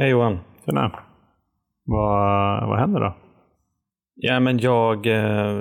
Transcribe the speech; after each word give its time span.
Hej 0.00 0.10
Johan. 0.10 0.38
Tjena. 0.66 0.90
Vad, 1.84 2.68
vad 2.68 2.78
händer 2.78 3.00
då? 3.00 3.16
Ja, 4.14 4.40
men 4.40 4.58
jag... 4.58 5.06
Eh, 5.06 5.52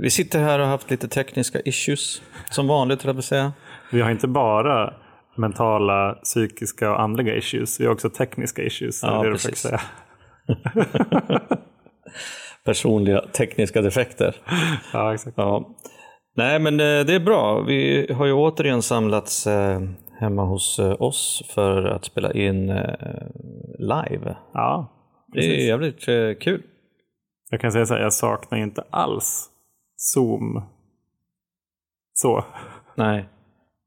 vi 0.00 0.10
sitter 0.10 0.38
här 0.38 0.58
och 0.58 0.64
har 0.64 0.72
haft 0.72 0.90
lite 0.90 1.08
tekniska 1.08 1.60
issues. 1.60 2.22
Som 2.50 2.68
vanligt, 2.68 3.02
höll 3.02 3.14
jag 3.14 3.24
säga. 3.24 3.52
Vi 3.92 4.00
har 4.00 4.10
inte 4.10 4.28
bara 4.28 4.94
mentala, 5.36 6.12
psykiska 6.12 6.90
och 6.90 7.00
andliga 7.00 7.36
issues. 7.36 7.80
Vi 7.80 7.84
har 7.84 7.92
också 7.92 8.10
tekniska 8.10 8.62
issues. 8.62 9.02
Ja, 9.02 9.10
det 9.10 9.14
är 9.14 9.24
det 9.24 9.30
precis. 9.30 9.58
säga. 9.58 9.80
Personliga 12.64 13.20
tekniska 13.20 13.82
defekter. 13.82 14.36
Ja, 14.92 15.14
exakt. 15.14 15.36
Ja. 15.36 15.76
Nej, 16.36 16.58
men 16.58 16.80
eh, 16.80 17.04
det 17.04 17.14
är 17.14 17.24
bra. 17.24 17.60
Vi 17.60 18.12
har 18.12 18.26
ju 18.26 18.32
återigen 18.32 18.82
samlats 18.82 19.46
eh, 19.46 19.80
hemma 20.22 20.44
hos 20.44 20.78
eh, 20.78 21.02
oss 21.02 21.42
för 21.54 21.84
att 21.84 22.04
spela 22.04 22.32
in 22.32 22.70
eh, 22.70 23.26
live. 23.78 24.36
Ja, 24.52 24.92
Det 25.26 25.38
är 25.38 25.66
jävligt 25.66 26.08
eh, 26.08 26.32
kul. 26.40 26.62
jag 27.50 27.60
kan 27.60 27.72
säga 27.72 27.86
så 27.86 27.94
här, 27.94 28.00
jag 28.00 28.12
saknar 28.12 28.58
inte 28.58 28.84
alls 28.90 29.50
Zoom. 29.96 30.62
Så. 32.14 32.44
Nej. 32.96 33.28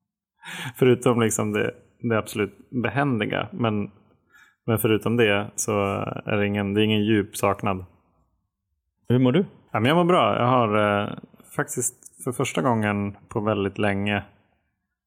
Förutom 0.76 1.21
liksom 1.21 1.53
det, 1.53 1.71
det 2.09 2.17
absolut 2.17 2.70
behändiga. 2.84 3.49
Men, 3.52 3.91
men 4.65 4.77
förutom 4.79 5.17
det 5.17 5.52
så 5.55 5.71
är 6.26 6.38
det 6.38 6.48
ingen, 6.48 6.73
det 6.73 6.81
är 6.81 6.85
ingen 6.85 7.05
djup 7.05 7.35
saknad. 7.38 7.85
Hur 9.07 9.20
mår 9.20 9.31
du? 9.31 9.45
Ja, 9.71 9.79
men 9.79 9.85
jag 9.85 9.95
mår 9.95 10.05
bra. 10.05 10.35
Jag 10.40 10.48
har 10.48 11.01
eh, 11.01 11.10
faktiskt 11.55 12.23
för 12.23 12.32
första 12.32 12.62
gången 12.62 13.17
på 13.29 13.40
väldigt 13.40 13.77
länge 13.77 14.23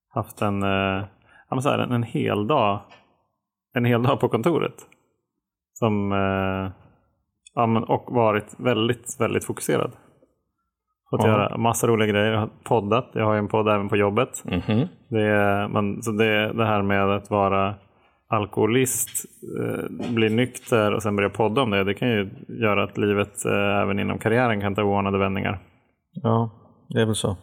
haft 0.09 0.43
en, 0.43 0.63
eh, 0.63 1.05
men 1.55 1.63
så 1.63 1.69
här, 1.71 1.79
en, 1.79 1.93
en 1.93 2.03
hel 2.03 2.47
dag 2.47 2.81
en 3.75 3.85
hel 3.85 4.03
dag 4.03 4.21
på 4.21 4.29
kontoret. 4.29 4.75
Som, 5.73 6.13
eh, 6.13 6.73
ja, 7.55 7.67
men, 7.67 7.85
och 7.85 8.05
varit 8.15 8.55
väldigt, 8.59 9.17
väldigt 9.21 9.45
fokuserad. 9.45 9.93
Fått 11.11 11.21
Ja. 11.25 11.29
göra 11.29 11.57
massa 11.57 11.87
roliga 11.87 12.09
grejer. 12.09 12.33
Jag 12.33 12.41
har 12.41 12.51
poddat. 12.65 13.11
Jag 13.13 13.25
har 13.25 13.37
en 13.37 13.49
podd 13.49 13.69
även 13.69 13.89
på 13.89 13.97
jobbet. 13.97 14.45
Mhm. 14.45 14.89
Det, 15.09 15.23
är, 15.23 15.69
man, 15.69 16.03
så 16.03 16.13
det, 16.13 16.53
det 16.53 16.67
här 16.67 16.83
med 16.83 17.11
att 17.11 17.31
vara 17.31 17.75
alkoholist, 18.29 19.09
eh, 19.61 20.13
bli 20.15 20.31
nykter 20.31 20.95
och 20.95 21.03
sen 21.03 21.17
börja 21.17 21.31
podda 21.31 21.63
om 21.63 21.71
det. 21.71 21.85
Det 21.85 21.95
kan 21.95 22.09
ju 22.09 22.31
göra 22.49 22.85
att 22.85 22.99
livet 22.99 23.45
eh, 23.45 23.83
även 23.83 23.99
inom 23.99 24.19
karriären 24.19 24.61
kan 24.61 24.75
ta 24.75 24.83
oanade 24.83 25.19
vändningar. 25.19 25.59
Ja, 26.13 26.51
det 26.89 27.01
är 27.01 27.07
väl 27.07 27.15
så. 27.15 27.37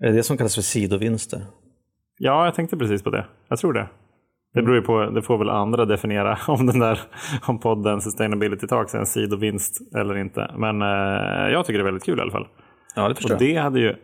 Är 0.00 0.06
det 0.06 0.12
det 0.12 0.22
som 0.22 0.36
kallas 0.36 0.54
för 0.54 0.62
sidovinster? 0.62 1.40
Ja, 2.24 2.44
jag 2.44 2.54
tänkte 2.54 2.76
precis 2.76 3.02
på 3.02 3.10
det. 3.10 3.26
Jag 3.48 3.58
tror 3.58 3.72
det. 3.72 3.88
Det 4.54 4.62
beror 4.62 4.76
ju 4.76 4.82
på, 4.82 5.04
det 5.06 5.22
får 5.22 5.38
väl 5.38 5.48
andra 5.50 5.84
definiera 5.84 6.38
om 6.48 6.66
den 6.66 6.78
där, 6.78 7.00
om 7.46 7.58
podden 7.58 8.00
Sustainability 8.00 8.66
Talks 8.66 8.94
är 8.94 8.98
en 8.98 9.06
sidovinst 9.06 9.94
eller 9.96 10.16
inte. 10.16 10.54
Men 10.56 10.82
eh, 10.82 11.52
jag 11.52 11.66
tycker 11.66 11.78
det 11.78 11.82
är 11.82 11.84
väldigt 11.84 12.04
kul 12.04 12.18
i 12.18 12.22
alla 12.22 12.30
fall. 12.30 12.46
Ja, 12.96 13.08
det 13.08 13.14
förstår 13.14 13.34
Och 13.34 13.40
det 13.40 13.56
hade 13.56 13.80
ju 13.80 13.94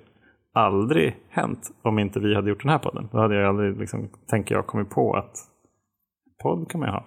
aldrig 0.54 1.16
hänt 1.30 1.70
om 1.82 1.98
inte 1.98 2.20
vi 2.20 2.34
hade 2.34 2.48
gjort 2.50 2.62
den 2.62 2.70
här 2.70 2.78
podden. 2.78 3.08
Då 3.12 3.18
hade 3.18 3.34
jag 3.34 3.48
aldrig, 3.48 3.78
liksom, 3.78 4.08
tänker 4.30 4.54
jag, 4.54 4.66
kommit 4.66 4.90
på 4.90 5.14
att 5.14 5.36
podd 6.42 6.70
kan 6.70 6.80
man 6.80 6.88
ju 6.88 6.92
ha. 6.92 7.04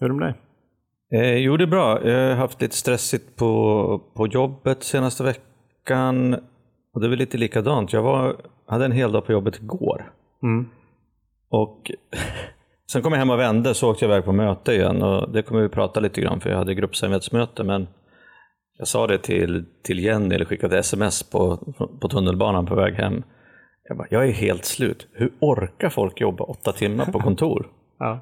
Hur 0.00 0.06
är 0.06 0.12
det 0.12 0.18
med 0.18 0.34
dig? 1.10 1.20
Eh, 1.20 1.36
jo, 1.36 1.56
det 1.56 1.64
är 1.64 1.68
bra. 1.68 2.08
Jag 2.08 2.28
har 2.28 2.36
haft 2.36 2.60
lite 2.60 2.76
stressigt 2.76 3.36
på, 3.36 4.02
på 4.14 4.26
jobbet 4.26 4.82
senaste 4.82 5.24
veckan. 5.24 6.36
Och 6.96 7.02
det 7.02 7.06
är 7.06 7.08
väl 7.08 7.18
lite 7.18 7.38
likadant. 7.38 7.92
Jag 7.92 8.02
var, 8.02 8.36
hade 8.66 8.84
en 8.84 8.92
hel 8.92 9.12
dag 9.12 9.26
på 9.26 9.32
jobbet 9.32 9.58
igår. 9.62 10.12
Mm. 10.42 10.68
Och 11.48 11.90
sen 12.92 13.02
kom 13.02 13.12
jag 13.12 13.18
hem 13.18 13.30
och 13.30 13.38
vände 13.38 13.74
så 13.74 13.90
åkte 13.90 14.04
jag 14.04 14.12
iväg 14.12 14.24
på 14.24 14.32
möte 14.32 14.72
igen. 14.72 15.02
Och 15.02 15.30
det 15.30 15.42
kommer 15.42 15.62
vi 15.62 15.68
prata 15.68 16.00
lite 16.00 16.20
grann 16.20 16.40
för 16.40 16.50
jag 16.50 16.56
hade 16.58 16.74
gruppsamarbetsmöte. 16.74 17.64
Men 17.64 17.88
jag 18.78 18.88
sa 18.88 19.06
det 19.06 19.18
till, 19.18 19.64
till 19.82 19.98
Jenny, 19.98 20.34
eller 20.34 20.44
skickade 20.44 20.78
sms 20.78 21.22
på, 21.22 21.56
på 22.00 22.08
tunnelbanan 22.08 22.66
på 22.66 22.74
väg 22.74 22.94
hem. 22.94 23.22
Jag 23.88 23.96
bara, 23.96 24.08
jag 24.10 24.28
är 24.28 24.32
helt 24.32 24.64
slut. 24.64 25.08
Hur 25.12 25.32
orkar 25.40 25.88
folk 25.88 26.20
jobba 26.20 26.44
åtta 26.44 26.72
timmar 26.72 27.04
på 27.04 27.20
kontor? 27.20 27.66
Ja. 27.98 28.20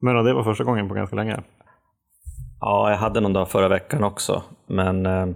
Men 0.00 0.24
det 0.24 0.32
var 0.32 0.42
första 0.42 0.64
gången 0.64 0.88
på 0.88 0.94
ganska 0.94 1.16
länge. 1.16 1.40
Ja, 2.60 2.90
jag 2.90 2.96
hade 2.96 3.20
någon 3.20 3.32
dag 3.32 3.48
förra 3.48 3.68
veckan 3.68 4.04
också, 4.04 4.42
men 4.66 5.06
eh, 5.06 5.26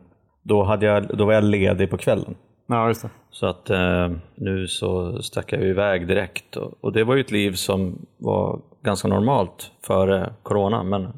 då, 0.45 0.63
hade 0.63 0.87
jag, 0.87 1.17
då 1.17 1.25
var 1.25 1.33
jag 1.33 1.45
ledig 1.45 1.91
på 1.91 1.97
kvällen. 1.97 2.35
Ja, 2.67 2.89
just 2.89 3.03
det. 3.03 3.11
Så 3.31 3.47
att 3.47 3.71
eh, 3.71 4.11
nu 4.35 4.67
så 4.67 5.23
stack 5.23 5.53
jag 5.53 5.63
iväg 5.63 6.07
direkt 6.07 6.57
och, 6.57 6.73
och 6.81 6.93
det 6.93 7.05
var 7.05 7.15
ju 7.15 7.21
ett 7.21 7.31
liv 7.31 7.53
som 7.53 8.07
var 8.19 8.61
ganska 8.83 9.09
normalt 9.09 9.71
före 9.87 10.33
corona, 10.43 10.83
men 10.83 11.09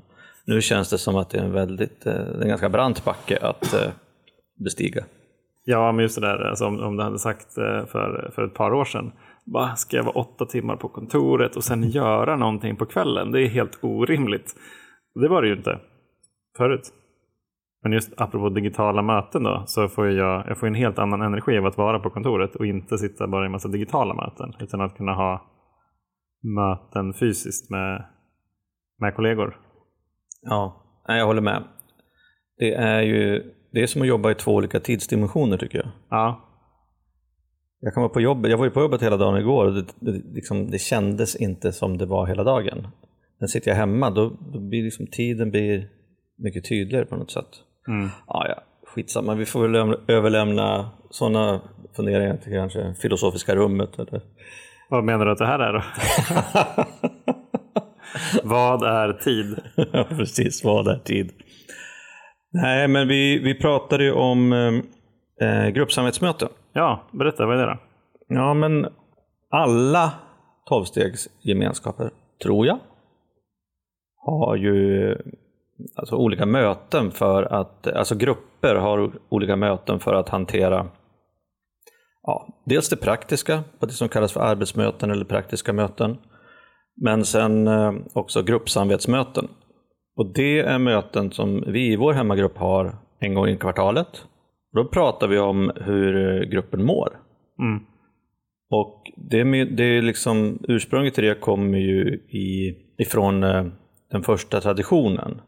nu 0.47 0.63
känns 0.63 0.91
det 0.91 0.99
som 0.99 1.17
att 1.17 1.31
det 1.31 1.39
är 1.39 1.45
en 1.45 1.53
väldigt, 1.53 2.07
eh, 2.07 2.41
en 2.43 2.49
ganska 2.49 2.69
brant 2.69 3.05
backe 3.05 3.39
att 3.43 3.75
eh, 3.75 3.91
bestiga. 4.65 5.05
Ja, 5.65 5.93
men 5.93 6.03
just 6.03 6.21
det 6.21 6.27
där 6.27 6.49
alltså, 6.49 6.67
om, 6.67 6.81
om 6.81 6.97
du 6.97 7.03
hade 7.03 7.19
sagt 7.19 7.59
eh, 7.59 7.87
för, 7.87 8.31
för 8.35 8.45
ett 8.45 8.55
par 8.55 8.75
år 8.75 8.85
sedan. 8.85 9.13
Bara, 9.45 9.77
ska 9.77 9.97
jag 9.97 10.05
vara 10.05 10.15
åtta 10.15 10.45
timmar 10.45 10.77
på 10.77 10.89
kontoret 10.89 11.57
och 11.57 11.65
sen 11.65 11.91
göra 11.91 12.37
någonting 12.37 12.77
på 12.77 12.87
kvällen? 12.87 13.33
Det 13.33 13.43
är 13.43 13.49
helt 13.49 13.79
orimligt. 13.83 14.55
Det 15.15 15.29
var 15.29 15.43
det 15.43 15.49
ju 15.49 15.57
inte 15.57 15.79
förut. 16.57 16.93
Men 17.87 17.93
just 17.93 18.13
apropå 18.17 18.49
digitala 18.49 19.03
möten 19.03 19.43
då, 19.43 19.63
så 19.67 19.89
får 19.89 20.11
jag, 20.11 20.47
jag 20.49 20.59
får 20.59 20.67
en 20.67 20.75
helt 20.75 20.99
annan 20.99 21.23
energi 21.23 21.59
av 21.59 21.67
att 21.67 21.77
vara 21.77 21.99
på 21.99 22.11
kontoret 22.11 22.57
och 22.57 22.67
inte 22.67 22.99
sitta 22.99 23.27
bara 23.27 23.45
i 23.45 23.47
en 23.47 23.53
massa 23.53 23.69
digitala 23.69 24.15
möten. 24.15 24.55
Utan 24.61 24.81
att 24.81 24.97
kunna 24.97 25.13
ha 25.13 25.47
möten 26.43 27.15
fysiskt 27.15 27.71
med, 27.71 28.05
med 28.99 29.15
kollegor. 29.15 29.61
Ja, 30.43 30.83
jag 31.07 31.27
håller 31.27 31.41
med. 31.41 31.63
Det 32.59 32.75
är 32.75 33.03
ju 33.03 33.53
det 33.73 33.83
är 33.83 33.87
som 33.87 34.03
att 34.03 34.09
jobba 34.09 34.31
i 34.31 34.35
två 34.35 34.55
olika 34.55 34.81
tidsdimensioner 34.81 35.59
tycker 35.59 35.79
jag. 35.79 35.89
Ja, 36.11 36.49
Jag, 37.81 37.95
kan 37.95 38.03
vara 38.03 38.13
på 38.13 38.21
jobbet, 38.21 38.51
jag 38.51 38.59
var 38.59 38.65
ju 38.65 38.71
på 38.71 38.81
jobbet 38.81 39.03
hela 39.03 39.17
dagen 39.17 39.41
igår 39.41 39.67
och 39.67 39.75
det, 39.75 39.87
det, 40.01 40.13
liksom, 40.35 40.71
det 40.71 40.79
kändes 40.79 41.37
inte 41.37 41.73
som 41.73 41.99
det 41.99 42.07
var 42.07 42.27
hela 42.27 42.45
dagen. 42.45 42.89
Men 43.39 43.49
sitter 43.49 43.71
jag 43.71 43.77
hemma 43.77 44.11
då, 44.11 44.33
då 44.53 44.61
blir 44.61 44.83
liksom, 44.83 45.07
tiden 45.07 45.51
blir 45.51 45.89
mycket 46.37 46.69
tydligare 46.69 47.05
på 47.05 47.17
något 47.17 47.31
sätt. 47.31 47.66
Mm. 47.89 48.09
Ja, 48.27 48.47
ja, 48.49 48.63
skitsamma, 48.87 49.35
vi 49.35 49.47
får 49.47 49.63
väl 49.63 49.71
lämna- 49.73 49.97
överlämna 50.09 50.91
sådana 51.11 51.61
funderingar 51.97 52.37
till 52.37 52.53
kanske 52.53 52.95
filosofiska 52.95 53.55
rummet. 53.57 53.99
Eller? 53.99 54.21
vad 54.91 55.05
menar 55.05 55.25
du 55.27 55.33
att 55.33 55.39
det 55.39 55.47
här 55.47 55.59
är 55.59 55.73
då? 55.73 55.83
Vad 58.43 58.83
är 58.83 59.13
tid? 59.13 59.59
ja, 59.93 60.05
precis, 60.09 60.65
vad 60.65 60.89
är 60.89 60.99
tid? 60.99 61.33
Nej, 62.53 62.89
men 62.89 63.09
vi, 63.09 63.39
vi 63.39 63.55
pratade 63.55 64.05
ju 64.05 64.13
om 64.13 64.53
eh, 65.41 65.69
gruppsamarbetsmöten. 65.69 66.49
Ja, 66.73 67.03
berätta, 67.13 67.47
vad 67.47 67.55
är 67.61 67.67
det 67.67 67.73
då? 67.73 67.79
Ja, 68.29 68.55
men 68.55 68.87
alla 69.51 70.13
tolvstegsgemenskaper, 70.69 72.11
tror 72.43 72.67
jag, 72.67 72.79
har 74.17 74.57
ju 74.57 75.09
alltså 75.95 76.17
olika 76.17 76.47
möten 76.47 77.11
för 77.11 77.43
att, 77.43 77.87
alltså 77.87 78.15
grupper 78.15 78.75
har 78.75 79.13
olika 79.29 79.57
möten 79.57 80.01
för 80.01 80.15
att 80.15 80.29
hantera 80.29 80.87
ja, 82.23 82.49
dels 82.65 82.89
det 82.89 82.97
praktiska, 82.97 83.65
på 83.79 83.87
det 83.87 83.93
som 83.93 84.09
kallas 84.09 84.33
för 84.33 84.41
arbetsmöten 84.41 85.11
eller 85.11 85.25
praktiska 85.25 85.73
möten, 85.73 86.19
men 87.03 87.25
sen 87.25 87.67
eh, 87.67 87.93
också 88.13 88.43
gruppsamvetsmöten. 88.43 89.49
Och 90.17 90.33
det 90.35 90.59
är 90.59 90.79
möten 90.79 91.31
som 91.31 91.65
vi 91.67 91.93
i 91.93 91.97
vår 91.97 92.13
hemmagrupp 92.13 92.59
har 92.59 92.99
en 93.21 93.35
gång 93.35 93.49
i 93.49 93.57
kvartalet. 93.57 94.25
Då 94.73 94.85
pratar 94.85 95.29
vi 95.29 95.39
om 95.39 95.73
hur 95.77 96.45
gruppen 96.45 96.85
mår. 96.85 97.09
Mm. 97.59 97.85
Och 98.71 99.03
det, 99.17 99.65
det 99.65 99.85
är 99.85 100.03
liksom, 100.03 100.59
ursprunget 100.69 101.15
till 101.15 101.25
det 101.25 101.35
kommer 101.35 101.79
ju 101.79 102.15
i, 102.15 102.77
ifrån 102.99 103.45
eh, 103.45 103.67
den 104.11 104.23
första 104.23 104.61
traditionen. 104.61 105.41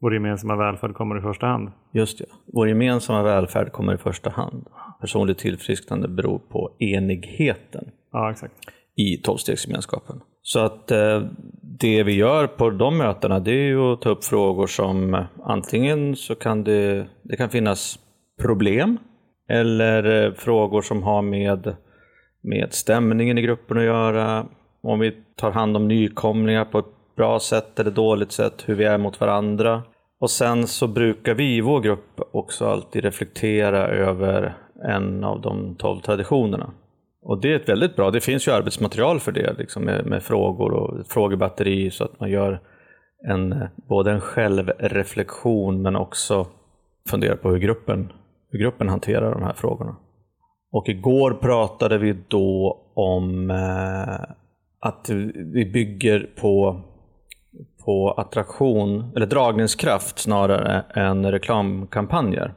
Vår 0.00 0.14
gemensamma 0.14 0.56
välfärd 0.56 0.94
kommer 0.94 1.18
i 1.18 1.20
första 1.20 1.46
hand. 1.46 1.70
Just 1.92 2.18
det. 2.18 2.24
Vår 2.52 2.68
gemensamma 2.68 3.22
välfärd 3.22 3.72
kommer 3.72 3.94
i 3.94 3.98
första 3.98 4.30
hand. 4.30 4.66
Personligt 5.00 5.38
tillfrisknande 5.38 6.08
beror 6.08 6.38
på 6.38 6.70
enigheten 6.78 7.90
Ja, 8.12 8.30
exakt. 8.30 8.54
i 8.96 9.16
tolvstegsgemenskapen. 9.16 10.20
Så 10.42 10.60
att 10.60 10.90
eh, 10.90 11.22
det 11.62 12.02
vi 12.02 12.12
gör 12.12 12.46
på 12.46 12.70
de 12.70 12.98
mötena 12.98 13.40
det 13.40 13.50
är 13.50 13.66
ju 13.66 13.92
att 13.92 14.00
ta 14.00 14.10
upp 14.10 14.24
frågor 14.24 14.66
som 14.66 15.24
antingen 15.44 16.16
så 16.16 16.34
kan 16.34 16.64
det, 16.64 17.06
det 17.22 17.36
kan 17.36 17.50
finnas 17.50 17.98
problem 18.42 18.98
eller 19.48 20.24
eh, 20.24 20.32
frågor 20.32 20.82
som 20.82 21.02
har 21.02 21.22
med, 21.22 21.76
med 22.40 22.72
stämningen 22.72 23.38
i 23.38 23.42
gruppen 23.42 23.78
att 23.78 23.84
göra. 23.84 24.46
Om 24.82 24.98
vi 24.98 25.16
tar 25.36 25.50
hand 25.50 25.76
om 25.76 25.88
nykomlingar 25.88 26.64
på 26.64 26.78
ett 26.78 26.99
bra 27.20 27.40
sätt 27.40 27.80
eller 27.80 27.90
dåligt 27.90 28.32
sätt, 28.32 28.62
hur 28.66 28.74
vi 28.74 28.84
är 28.84 28.98
mot 28.98 29.20
varandra. 29.20 29.82
Och 30.20 30.30
sen 30.30 30.66
så 30.66 30.86
brukar 30.86 31.34
vi 31.34 31.56
i 31.56 31.60
vår 31.60 31.80
grupp 31.80 32.20
också 32.32 32.66
alltid 32.66 33.04
reflektera 33.04 33.88
över 33.88 34.56
en 34.84 35.24
av 35.24 35.40
de 35.40 35.74
tolv 35.74 36.00
traditionerna. 36.00 36.70
Och 37.22 37.40
det 37.40 37.52
är 37.52 37.56
ett 37.56 37.68
väldigt 37.68 37.96
bra, 37.96 38.10
det 38.10 38.20
finns 38.20 38.48
ju 38.48 38.52
arbetsmaterial 38.52 39.20
för 39.20 39.32
det 39.32 39.58
liksom 39.58 39.82
med, 39.84 40.06
med 40.06 40.22
frågor 40.22 40.72
och 40.72 41.06
frågebatteri 41.06 41.90
så 41.90 42.04
att 42.04 42.20
man 42.20 42.30
gör 42.30 42.60
en, 43.28 43.68
både 43.88 44.10
en 44.10 44.20
självreflektion 44.20 45.82
men 45.82 45.96
också 45.96 46.46
funderar 47.10 47.36
på 47.36 47.50
hur 47.50 47.58
gruppen, 47.58 48.12
hur 48.50 48.58
gruppen 48.58 48.88
hanterar 48.88 49.32
de 49.32 49.42
här 49.42 49.54
frågorna. 49.54 49.96
Och 50.72 50.88
igår 50.88 51.30
pratade 51.30 51.98
vi 51.98 52.16
då 52.28 52.80
om 52.94 53.50
eh, 53.50 54.36
att 54.80 55.10
vi 55.34 55.70
bygger 55.72 56.30
på, 56.40 56.80
på 57.84 58.10
attraktion, 58.10 59.12
eller 59.16 59.26
dragningskraft 59.26 60.18
snarare 60.18 60.84
än 60.94 61.30
reklamkampanjer. 61.32 62.54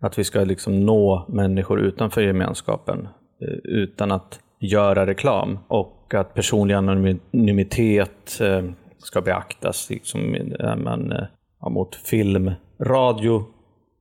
Att 0.00 0.18
vi 0.18 0.24
ska 0.24 0.40
liksom 0.40 0.86
nå 0.86 1.26
människor 1.28 1.80
utanför 1.80 2.22
gemenskapen 2.22 3.08
eh, 3.42 3.58
utan 3.64 4.12
att 4.12 4.40
göra 4.60 5.06
reklam. 5.06 5.58
Och 5.68 6.14
att 6.14 6.34
personlig 6.34 6.74
anonymitet 6.74 8.40
eh, 8.40 8.64
ska 8.98 9.20
beaktas 9.20 9.90
liksom, 9.90 10.36
man, 10.76 11.12
eh, 11.12 11.24
ja, 11.60 11.68
mot 11.68 11.94
film, 11.94 12.52
radio, 12.80 13.44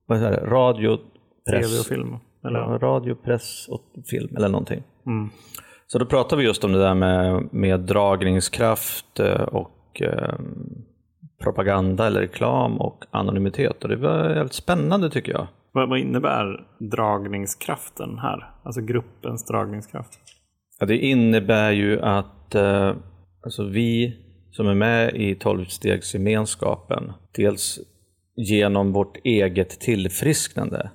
vad 0.06 0.24
är 0.24 0.32
det? 0.32 0.46
radio, 0.46 0.98
press. 1.50 1.66
TV 1.66 1.80
och 1.80 1.86
film. 1.86 2.18
Eller? 2.46 2.60
Ja, 2.60 2.78
radio, 2.82 3.16
press 3.16 3.68
och 3.68 3.82
film 4.10 4.36
eller 4.38 4.50
någonting. 4.50 4.84
Mm. 5.06 5.30
Så 5.88 6.00
då 6.00 6.06
pratar 6.06 6.38
vi 6.38 6.44
just 6.44 6.64
om 6.64 6.72
det 6.72 6.80
där 6.80 6.94
med, 6.94 7.54
med 7.54 7.80
dragningskraft 7.80 9.20
och 9.52 9.72
eh, 10.02 10.34
propaganda 11.44 12.08
eller 12.08 12.20
reklam 12.20 12.82
och 12.82 13.06
anonymitet. 13.12 13.84
Och 13.84 13.90
det 13.90 13.96
var 13.96 14.30
väldigt 14.30 14.54
spännande 14.54 15.10
tycker 15.10 15.32
jag. 15.32 15.48
Vad, 15.72 15.90
vad 15.90 16.00
innebär 16.00 16.68
dragningskraften 16.80 18.20
här? 18.20 18.52
Alltså 18.64 18.82
gruppens 18.82 19.46
dragningskraft? 19.46 20.20
Ja, 20.80 20.86
det 20.86 20.98
innebär 20.98 21.72
ju 21.72 22.02
att 22.02 22.56
eh, 22.56 22.96
alltså 23.44 23.64
vi 23.64 24.18
som 24.52 24.68
är 24.68 24.76
med 24.76 25.16
i 25.16 25.36
tolvstegsgemenskapen, 25.36 27.14
dels 27.36 27.80
genom 28.36 28.94
vårt 28.94 29.18
eget 29.24 29.70
tillfrisknande 29.70 30.92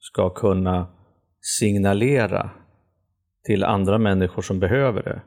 ska 0.00 0.30
kunna 0.30 0.86
signalera 1.40 2.50
till 3.44 3.64
andra 3.64 3.98
människor 3.98 4.42
som 4.42 4.60
behöver 4.60 5.02
det 5.02 5.22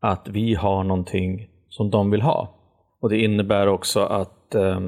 att 0.00 0.28
vi 0.28 0.54
har 0.54 0.84
någonting 0.84 1.48
som 1.68 1.90
de 1.90 2.10
vill 2.10 2.22
ha. 2.22 2.54
Och 3.00 3.08
Det 3.08 3.18
innebär 3.18 3.66
också 3.66 4.00
att 4.00 4.54
eh, 4.54 4.80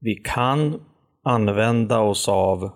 vi 0.00 0.14
kan 0.14 0.80
använda 1.24 2.00
oss 2.00 2.28
av 2.28 2.70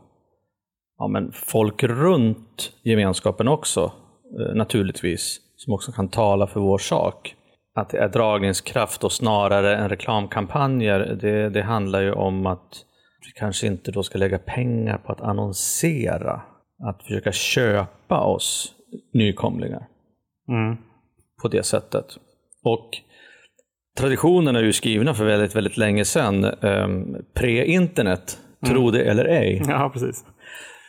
ja, 0.99 1.09
men 1.09 1.33
folk 1.33 1.83
runt 1.83 2.73
gemenskapen 2.83 3.49
också, 3.49 3.93
eh, 4.41 4.55
naturligtvis, 4.55 5.41
som 5.57 5.75
också 5.75 5.93
kan 5.93 6.09
tala 6.09 6.47
för 6.47 6.61
vår 6.61 6.79
sak. 6.79 7.35
Att 7.75 7.89
det 7.89 7.99
är 7.99 8.09
dragningskraft 8.09 9.05
och 9.05 9.13
snarare 9.13 9.77
än 9.77 9.89
reklamkampanjer, 9.89 11.19
det, 11.21 11.51
det 11.51 11.63
handlar 11.63 12.01
ju 12.01 12.13
om 12.13 12.47
att 12.47 12.85
vi 13.27 13.33
kanske 13.41 13.67
inte 13.67 13.91
då 13.93 14.03
ska 14.03 14.19
lägga 14.19 14.39
pengar 14.39 14.99
på 14.99 15.13
att 15.13 15.21
annonsera, 15.21 16.43
att 16.89 17.03
försöka 17.03 17.33
köpa 17.33 18.21
oss 18.21 18.75
nykomlingar 19.13 19.87
Mm. 20.49 20.77
på 21.43 21.49
det 21.49 21.63
sättet. 21.63 22.07
Och 22.65 22.91
traditionerna 23.99 24.59
är 24.59 24.63
ju 24.63 24.73
skrivna 24.73 25.15
för 25.15 25.25
väldigt, 25.25 25.57
väldigt 25.57 25.77
länge 25.77 26.05
sedan, 26.05 26.45
eh, 26.45 26.89
pre-internet, 27.35 28.39
tro 28.67 28.91
det 28.91 29.03
eller 29.03 29.25
ej. 29.25 29.63
Ja, 29.69 29.91
precis. 29.93 30.25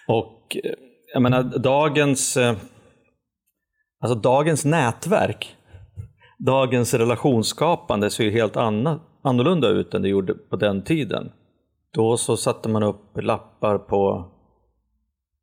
Och 0.07 0.57
eh, 0.63 0.71
jag 1.13 1.21
menar, 1.21 1.43
dagens, 1.43 2.37
eh, 2.37 2.55
alltså 3.99 4.15
dagens 4.15 4.65
nätverk, 4.65 5.55
dagens 6.45 6.93
relationsskapande 6.93 8.09
ser 8.09 8.23
ju 8.23 8.31
helt 8.31 8.57
anna, 8.57 8.99
annorlunda 9.23 9.67
ut 9.67 9.93
än 9.93 10.01
det 10.01 10.09
gjorde 10.09 10.33
på 10.33 10.55
den 10.55 10.83
tiden. 10.83 11.31
Då 11.93 12.17
så 12.17 12.37
satte 12.37 12.69
man 12.69 12.83
upp 12.83 13.17
lappar 13.21 13.77
på 13.77 14.31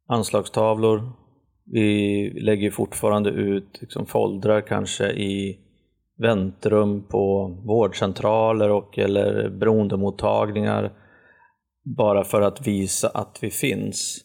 anslagstavlor. 0.08 1.12
Vi 1.64 2.30
lägger 2.40 2.70
fortfarande 2.70 3.30
ut 3.30 3.78
liksom 3.80 4.06
foldrar 4.06 4.60
kanske 4.60 5.10
i 5.10 5.58
väntrum 6.18 7.02
på 7.02 7.48
vårdcentraler 7.66 8.70
och 8.70 8.98
eller 8.98 9.48
beroendemottagningar 9.48 10.92
bara 11.96 12.24
för 12.24 12.40
att 12.40 12.66
visa 12.66 13.08
att 13.08 13.38
vi 13.40 13.50
finns. 13.50 14.24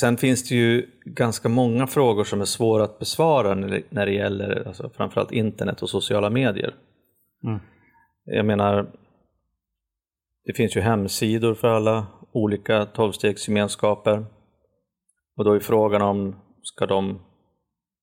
Sen 0.00 0.16
finns 0.16 0.48
det 0.48 0.54
ju 0.54 0.86
ganska 1.04 1.48
många 1.48 1.86
frågor 1.86 2.24
som 2.24 2.40
är 2.40 2.44
svåra 2.44 2.84
att 2.84 2.98
besvara 2.98 3.54
när 3.54 4.06
det, 4.06 4.12
gäller 4.12 4.66
alltså 4.66 4.90
framförallt 4.90 5.32
internet 5.32 5.82
och 5.82 5.90
sociala 5.90 6.30
medier. 6.30 6.74
Mm. 7.44 7.60
Jag 8.24 8.46
menar, 8.46 8.92
det 10.44 10.52
finns 10.56 10.76
ju 10.76 10.80
hemsidor 10.80 11.54
för 11.54 11.68
alla 11.68 12.06
olika 12.32 12.86
tolvstegsgemenskaper. 12.86 14.26
Och 15.36 15.44
då 15.44 15.52
är 15.52 15.60
frågan 15.60 16.02
om, 16.02 16.36
ska 16.62 16.86
de 16.86 17.20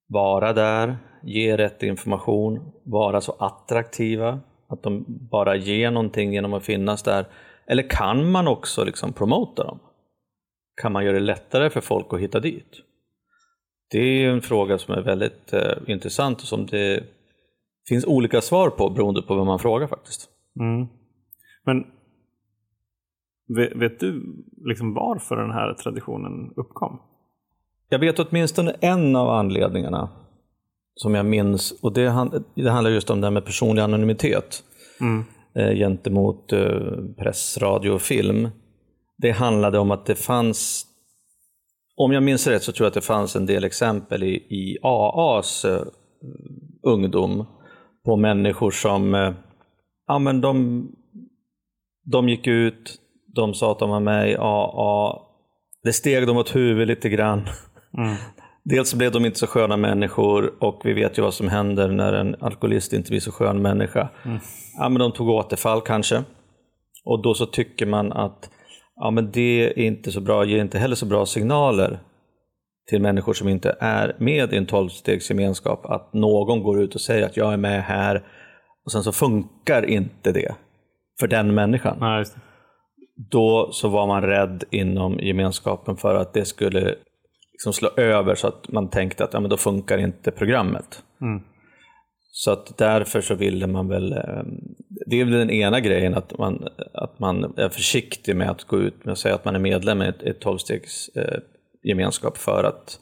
vara 0.07 0.53
där, 0.53 0.97
ge 1.23 1.57
rätt 1.57 1.83
information, 1.83 2.71
vara 2.83 3.21
så 3.21 3.35
attraktiva 3.39 4.39
att 4.67 4.83
de 4.83 5.05
bara 5.07 5.55
ger 5.55 5.91
någonting 5.91 6.33
genom 6.33 6.53
att 6.53 6.63
finnas 6.63 7.03
där? 7.03 7.25
Eller 7.67 7.89
kan 7.89 8.31
man 8.31 8.47
också 8.47 8.83
liksom 8.83 9.13
promota 9.13 9.63
dem? 9.63 9.79
Kan 10.81 10.91
man 10.91 11.05
göra 11.05 11.13
det 11.13 11.19
lättare 11.19 11.69
för 11.69 11.81
folk 11.81 12.13
att 12.13 12.19
hitta 12.19 12.39
dit? 12.39 12.81
Det 13.91 13.99
är 13.99 14.29
en 14.29 14.41
fråga 14.41 14.77
som 14.77 14.93
är 14.93 15.01
väldigt 15.01 15.53
eh, 15.53 15.73
intressant 15.87 16.41
och 16.41 16.47
som 16.47 16.65
det 16.65 17.03
finns 17.87 18.05
olika 18.05 18.41
svar 18.41 18.69
på 18.69 18.89
beroende 18.89 19.21
på 19.21 19.35
vem 19.35 19.45
man 19.45 19.59
frågar 19.59 19.87
faktiskt. 19.87 20.29
Mm. 20.59 20.87
Men 21.65 21.85
vet, 23.55 23.75
vet 23.75 23.99
du 23.99 24.35
liksom 24.65 24.93
varför 24.93 25.35
den 25.35 25.51
här 25.51 25.73
traditionen 25.73 26.53
uppkom? 26.55 26.99
Jag 27.89 27.99
vet 27.99 28.19
åtminstone 28.19 28.71
en 28.79 29.15
av 29.15 29.29
anledningarna 29.29 30.09
som 31.01 31.15
jag 31.15 31.25
minns 31.25 31.71
och 31.81 31.93
det, 31.93 32.29
det 32.55 32.69
handlar 32.69 32.89
just 32.89 33.09
om 33.09 33.21
det 33.21 33.27
här 33.27 33.31
med 33.31 33.45
personlig 33.45 33.81
anonymitet 33.81 34.63
Mm. 35.01 35.23
eh, 35.55 35.73
gentemot 35.75 36.53
eh, 36.53 36.79
press, 37.17 37.57
radio 37.61 37.89
och 37.91 38.01
film. 38.01 38.49
Det 39.17 39.31
handlade 39.31 39.79
om 39.79 39.91
att 39.91 40.05
det 40.05 40.15
fanns, 40.15 40.85
om 41.95 42.11
jag 42.11 42.23
minns 42.23 42.47
rätt 42.47 42.63
så 42.63 42.71
tror 42.71 42.85
jag 42.85 42.87
att 42.89 42.93
det 42.93 43.01
fanns 43.01 43.35
en 43.35 43.45
del 43.45 43.63
exempel 43.63 44.23
i, 44.23 44.33
i 44.35 44.77
AAs 44.83 45.65
eh, 45.65 45.81
ungdom 46.83 47.45
på 48.05 48.15
människor 48.15 48.71
som 48.71 49.15
eh, 49.15 49.33
ja, 50.07 50.19
men 50.19 50.41
de, 50.41 50.87
de 52.05 52.29
gick 52.29 52.47
ut, 52.47 52.95
de 53.35 53.53
sa 53.53 53.71
att 53.71 53.79
de 53.79 53.89
var 53.89 53.99
med 53.99 54.31
i 54.31 54.35
AA, 54.39 55.19
det 55.83 55.93
steg 55.93 56.27
dem 56.27 56.37
åt 56.37 56.55
huvudet 56.55 56.87
lite 56.87 57.09
grann. 57.09 57.41
Mm. 57.97 58.15
Dels 58.69 58.93
blev 58.93 59.11
de 59.11 59.25
inte 59.25 59.39
så 59.39 59.47
sköna 59.47 59.77
människor 59.77 60.53
och 60.59 60.81
vi 60.83 60.93
vet 60.93 61.17
ju 61.17 61.21
vad 61.21 61.33
som 61.33 61.47
händer 61.47 61.87
när 61.87 62.13
en 62.13 62.35
alkoholist 62.39 62.93
inte 62.93 63.09
blir 63.09 63.19
så 63.19 63.31
skön 63.31 63.61
människa. 63.61 64.09
Ja, 64.77 64.89
men 64.89 64.99
de 64.99 65.11
tog 65.11 65.29
återfall 65.29 65.81
kanske. 65.81 66.23
Och 67.05 67.21
då 67.21 67.33
så 67.33 67.45
tycker 67.45 67.85
man 67.85 68.11
att 68.11 68.49
ja, 68.95 69.11
men 69.11 69.31
det 69.31 69.63
är 69.63 69.79
inte 69.79 70.11
så 70.11 70.21
bra, 70.21 70.45
ger 70.45 70.61
inte 70.61 70.79
heller 70.79 70.95
så 70.95 71.05
bra 71.05 71.25
signaler 71.25 71.99
till 72.89 73.01
människor 73.01 73.33
som 73.33 73.49
inte 73.49 73.75
är 73.79 74.15
med 74.19 74.53
i 74.53 74.57
en 74.57 74.65
tolvstegsgemenskap 74.65 75.85
att 75.85 76.13
någon 76.13 76.63
går 76.63 76.81
ut 76.81 76.95
och 76.95 77.01
säger 77.01 77.25
att 77.25 77.37
jag 77.37 77.53
är 77.53 77.57
med 77.57 77.83
här 77.83 78.23
och 78.85 78.91
sen 78.91 79.03
så 79.03 79.11
funkar 79.11 79.85
inte 79.85 80.31
det 80.31 80.55
för 81.19 81.27
den 81.27 81.55
människan 81.55 81.99
det. 81.99 82.25
då 83.31 83.69
så 83.71 83.87
var 83.87 84.07
man 84.07 84.21
rädd 84.21 84.63
inom 84.71 85.19
gemenskapen 85.19 85.97
för 85.97 86.15
att 86.15 86.33
det 86.33 86.45
skulle 86.45 86.95
liksom 87.59 87.73
slå 87.73 87.89
över 87.97 88.35
så 88.35 88.47
att 88.47 88.71
man 88.71 88.89
tänkte 88.89 89.23
att 89.23 89.33
ja, 89.33 89.39
men 89.39 89.49
då 89.49 89.57
funkar 89.57 89.97
inte 89.97 90.31
programmet. 90.31 91.03
Mm. 91.21 91.41
Så 92.31 92.51
att 92.51 92.77
därför 92.77 93.21
så 93.21 93.35
ville 93.35 93.67
man 93.67 93.87
väl, 93.87 94.11
eh, 94.11 94.43
det 95.05 95.21
är 95.21 95.25
väl 95.25 95.33
den 95.33 95.49
ena 95.49 95.79
grejen 95.79 96.13
att 96.13 96.37
man, 96.37 96.67
att 96.93 97.19
man 97.19 97.53
är 97.57 97.69
försiktig 97.69 98.35
med 98.35 98.49
att 98.49 98.63
gå 98.63 98.79
ut 98.79 99.05
med 99.05 99.11
att 99.11 99.17
säga 99.17 99.35
att 99.35 99.45
man 99.45 99.55
är 99.55 99.59
medlem 99.59 100.01
i 100.01 100.07
ett, 100.07 100.23
ett 100.23 100.39
tolvstegs 100.39 101.09
eh, 101.15 101.39
gemenskap 101.83 102.37
för 102.37 102.63
att 102.63 102.99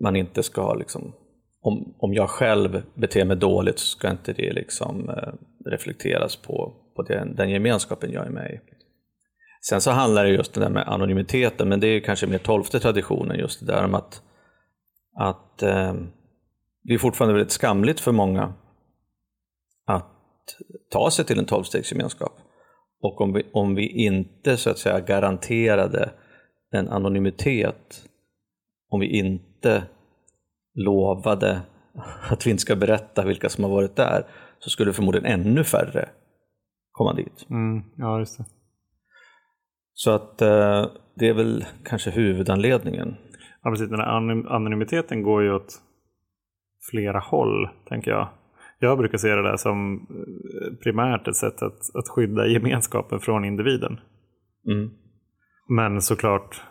man 0.00 0.16
inte 0.16 0.42
ska 0.42 0.74
liksom, 0.74 1.12
om, 1.60 1.94
om 1.98 2.14
jag 2.14 2.30
själv 2.30 2.82
beter 2.94 3.24
mig 3.24 3.36
dåligt 3.36 3.78
så 3.78 3.86
ska 3.86 4.10
inte 4.10 4.32
det 4.32 4.52
liksom 4.52 5.08
eh, 5.08 5.32
reflekteras 5.70 6.36
på, 6.36 6.74
på 6.96 7.02
den, 7.02 7.36
den 7.36 7.50
gemenskapen 7.50 8.12
jag 8.12 8.26
är 8.26 8.30
med 8.30 8.50
i. 8.50 8.73
Sen 9.68 9.80
så 9.80 9.90
handlar 9.90 10.24
det 10.24 10.30
just 10.30 10.54
det 10.54 10.60
där 10.60 10.70
med 10.70 10.88
anonymiteten, 10.88 11.68
men 11.68 11.80
det 11.80 11.86
är 11.86 12.00
kanske 12.00 12.26
mer 12.26 12.38
tolfte 12.38 12.80
traditionen, 12.80 13.38
just 13.38 13.60
det 13.60 13.66
där 13.66 13.84
om 13.84 13.94
att, 13.94 14.22
att 15.18 15.62
eh, 15.62 15.94
det 16.82 16.94
är 16.94 16.98
fortfarande 16.98 17.34
väldigt 17.34 17.52
skamligt 17.52 18.00
för 18.00 18.12
många 18.12 18.54
att 19.86 20.56
ta 20.90 21.10
sig 21.10 21.24
till 21.24 21.38
en 21.38 21.44
tolvstegsgemenskap. 21.44 22.32
Och 23.00 23.20
om 23.20 23.32
vi, 23.32 23.46
om 23.52 23.74
vi 23.74 23.88
inte 23.88 24.56
så 24.56 24.70
att 24.70 24.78
säga 24.78 25.00
garanterade 25.00 26.12
en 26.70 26.88
anonymitet, 26.88 28.04
om 28.88 29.00
vi 29.00 29.18
inte 29.18 29.82
lovade 30.74 31.60
att 32.30 32.46
vi 32.46 32.50
inte 32.50 32.60
ska 32.60 32.76
berätta 32.76 33.24
vilka 33.24 33.48
som 33.48 33.64
har 33.64 33.70
varit 33.70 33.96
där 33.96 34.26
så 34.58 34.70
skulle 34.70 34.92
förmodligen 34.92 35.40
ännu 35.40 35.64
färre 35.64 36.08
komma 36.92 37.14
dit. 37.14 37.46
Mm, 37.50 37.82
ja, 37.96 38.18
just 38.18 38.38
det. 38.38 38.44
Så 39.94 40.10
att 40.10 40.42
eh, 40.42 40.86
det 41.16 41.28
är 41.28 41.34
väl 41.34 41.64
kanske 41.84 42.10
huvudanledningen. 42.10 43.16
Ja, 43.62 43.70
precis. 43.70 43.88
Den 43.88 44.00
här 44.00 44.20
anonym- 44.20 44.48
anonymiteten 44.48 45.22
går 45.22 45.42
ju 45.42 45.52
åt 45.52 45.80
flera 46.90 47.18
håll, 47.18 47.68
tänker 47.88 48.10
jag. 48.10 48.28
Jag 48.78 48.98
brukar 48.98 49.18
se 49.18 49.34
det 49.34 49.42
där 49.42 49.56
som 49.56 49.94
eh, 49.94 50.76
primärt 50.82 51.28
ett 51.28 51.36
sätt 51.36 51.62
att, 51.62 51.94
att 51.94 52.08
skydda 52.08 52.46
gemenskapen 52.46 53.20
från 53.20 53.44
individen. 53.44 54.00
Mm. 54.66 54.90
Men 55.68 56.00
såklart 56.02 56.62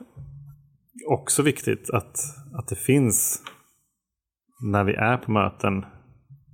också 1.10 1.44
viktigt 1.44 1.90
att, 1.90 2.16
att 2.54 2.68
det 2.68 2.76
finns, 2.76 3.44
när 4.72 4.84
vi 4.84 4.94
är 4.94 5.18
på 5.18 5.32
möten, 5.32 5.78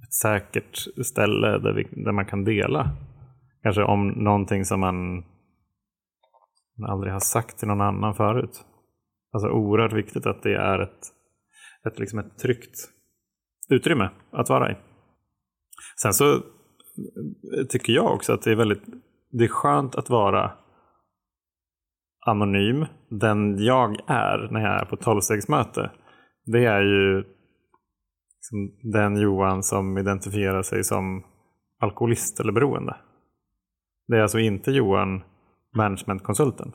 ett 0.04 0.14
säkert 0.14 0.78
ställe 1.06 1.58
där, 1.58 1.74
vi, 1.74 2.04
där 2.04 2.12
man 2.12 2.26
kan 2.26 2.44
dela. 2.44 2.90
Kanske 3.64 3.84
om 3.84 4.08
någonting 4.08 4.66
som 4.66 4.80
man, 4.80 5.24
man 6.80 6.90
aldrig 6.90 7.14
har 7.14 7.20
sagt 7.20 7.58
till 7.58 7.68
någon 7.68 7.82
annan 7.82 8.16
förut. 8.16 8.66
Alltså 9.34 9.50
oerhört 9.50 9.94
viktigt 9.94 10.26
att 10.26 10.44
det 10.44 10.56
är 10.56 10.80
ett, 10.80 11.00
ett, 11.88 12.00
liksom 12.00 12.20
ett 12.20 12.38
tryggt 12.38 12.76
utrymme 13.70 14.10
att 14.32 14.50
vara 14.50 14.72
i. 14.72 14.76
Sen 16.02 16.14
så 16.14 16.34
eh, 16.34 17.66
tycker 17.70 17.94
jag 17.94 18.14
också 18.14 18.34
att 18.34 18.42
det 18.42 18.52
är 18.52 18.56
väldigt 18.56 18.84
det 19.32 19.44
är 19.44 19.48
skönt 19.48 19.96
att 19.96 20.10
vara 20.10 20.52
anonym. 22.26 22.86
Den 23.10 23.58
jag 23.58 23.96
är 24.08 24.48
när 24.52 24.62
jag 24.62 24.82
är 24.82 24.86
på 24.86 24.96
tolvstegsmöte, 24.96 25.92
det 26.46 26.66
är 26.66 26.82
ju 26.82 27.24
liksom 28.36 28.92
den 28.92 29.18
Johan 29.18 29.64
som 29.64 29.98
identifierar 29.98 30.62
sig 30.62 30.84
som 30.84 31.24
alkoholist 31.80 32.40
eller 32.40 32.52
beroende. 32.52 32.96
Det 34.08 34.18
är 34.18 34.22
alltså 34.22 34.40
inte 34.40 34.72
Johan, 34.72 35.24
managementkonsulten, 35.76 36.72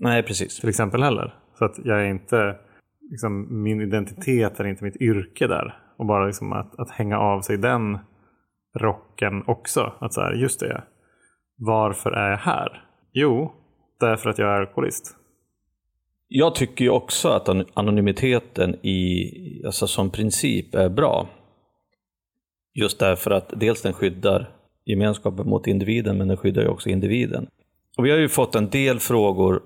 Nej, 0.00 0.22
precis. 0.22 0.60
till 0.60 0.68
exempel 0.68 1.02
heller. 1.02 1.34
Så 1.58 1.64
att 1.64 1.78
jag 1.84 2.00
är 2.00 2.06
inte, 2.10 2.56
liksom, 3.10 3.62
min 3.62 3.80
identitet 3.80 4.60
är 4.60 4.66
inte 4.66 4.84
mitt 4.84 4.96
yrke 4.96 5.46
där. 5.46 5.82
Och 5.96 6.06
bara 6.06 6.26
liksom 6.26 6.52
att, 6.52 6.78
att 6.78 6.90
hänga 6.90 7.18
av 7.18 7.40
sig 7.40 7.58
den 7.58 7.98
rocken 8.76 9.42
också. 9.46 9.92
Att 10.00 10.14
så 10.14 10.20
här, 10.20 10.32
just 10.32 10.60
det, 10.60 10.84
varför 11.56 12.10
är 12.12 12.30
jag 12.30 12.38
här? 12.38 12.84
Jo, 13.12 13.52
därför 14.00 14.30
att 14.30 14.38
jag 14.38 14.48
är 14.48 14.60
alkoholist. 14.60 15.16
Jag 16.28 16.54
tycker 16.54 16.84
ju 16.84 16.90
också 16.90 17.28
att 17.28 17.48
an- 17.48 17.66
anonymiteten 17.74 18.74
i, 18.74 19.32
alltså 19.66 19.86
som 19.86 20.10
princip 20.10 20.74
är 20.74 20.88
bra. 20.88 21.28
Just 22.74 22.98
därför 23.00 23.30
att 23.30 23.52
dels 23.56 23.82
den 23.82 23.92
skyddar 23.92 24.50
gemenskapen 24.84 25.48
mot 25.48 25.66
individen, 25.66 26.18
men 26.18 26.28
den 26.28 26.36
skyddar 26.36 26.62
ju 26.62 26.68
också 26.68 26.88
individen. 26.88 27.46
Och 27.98 28.06
vi 28.06 28.10
har 28.10 28.18
ju 28.18 28.28
fått 28.28 28.54
en 28.54 28.70
del 28.70 29.00
frågor 29.00 29.62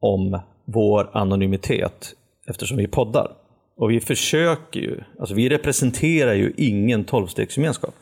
om 0.00 0.40
vår 0.64 1.10
anonymitet 1.12 2.14
eftersom 2.48 2.76
vi 2.76 2.86
poddar. 2.86 3.32
Och 3.76 3.90
vi 3.90 4.00
försöker 4.00 4.80
ju, 4.80 5.00
alltså 5.18 5.34
vi 5.34 5.48
representerar 5.48 6.34
ju 6.34 6.52
ingen 6.56 7.04
tolvstegsgemenskap. 7.04 7.94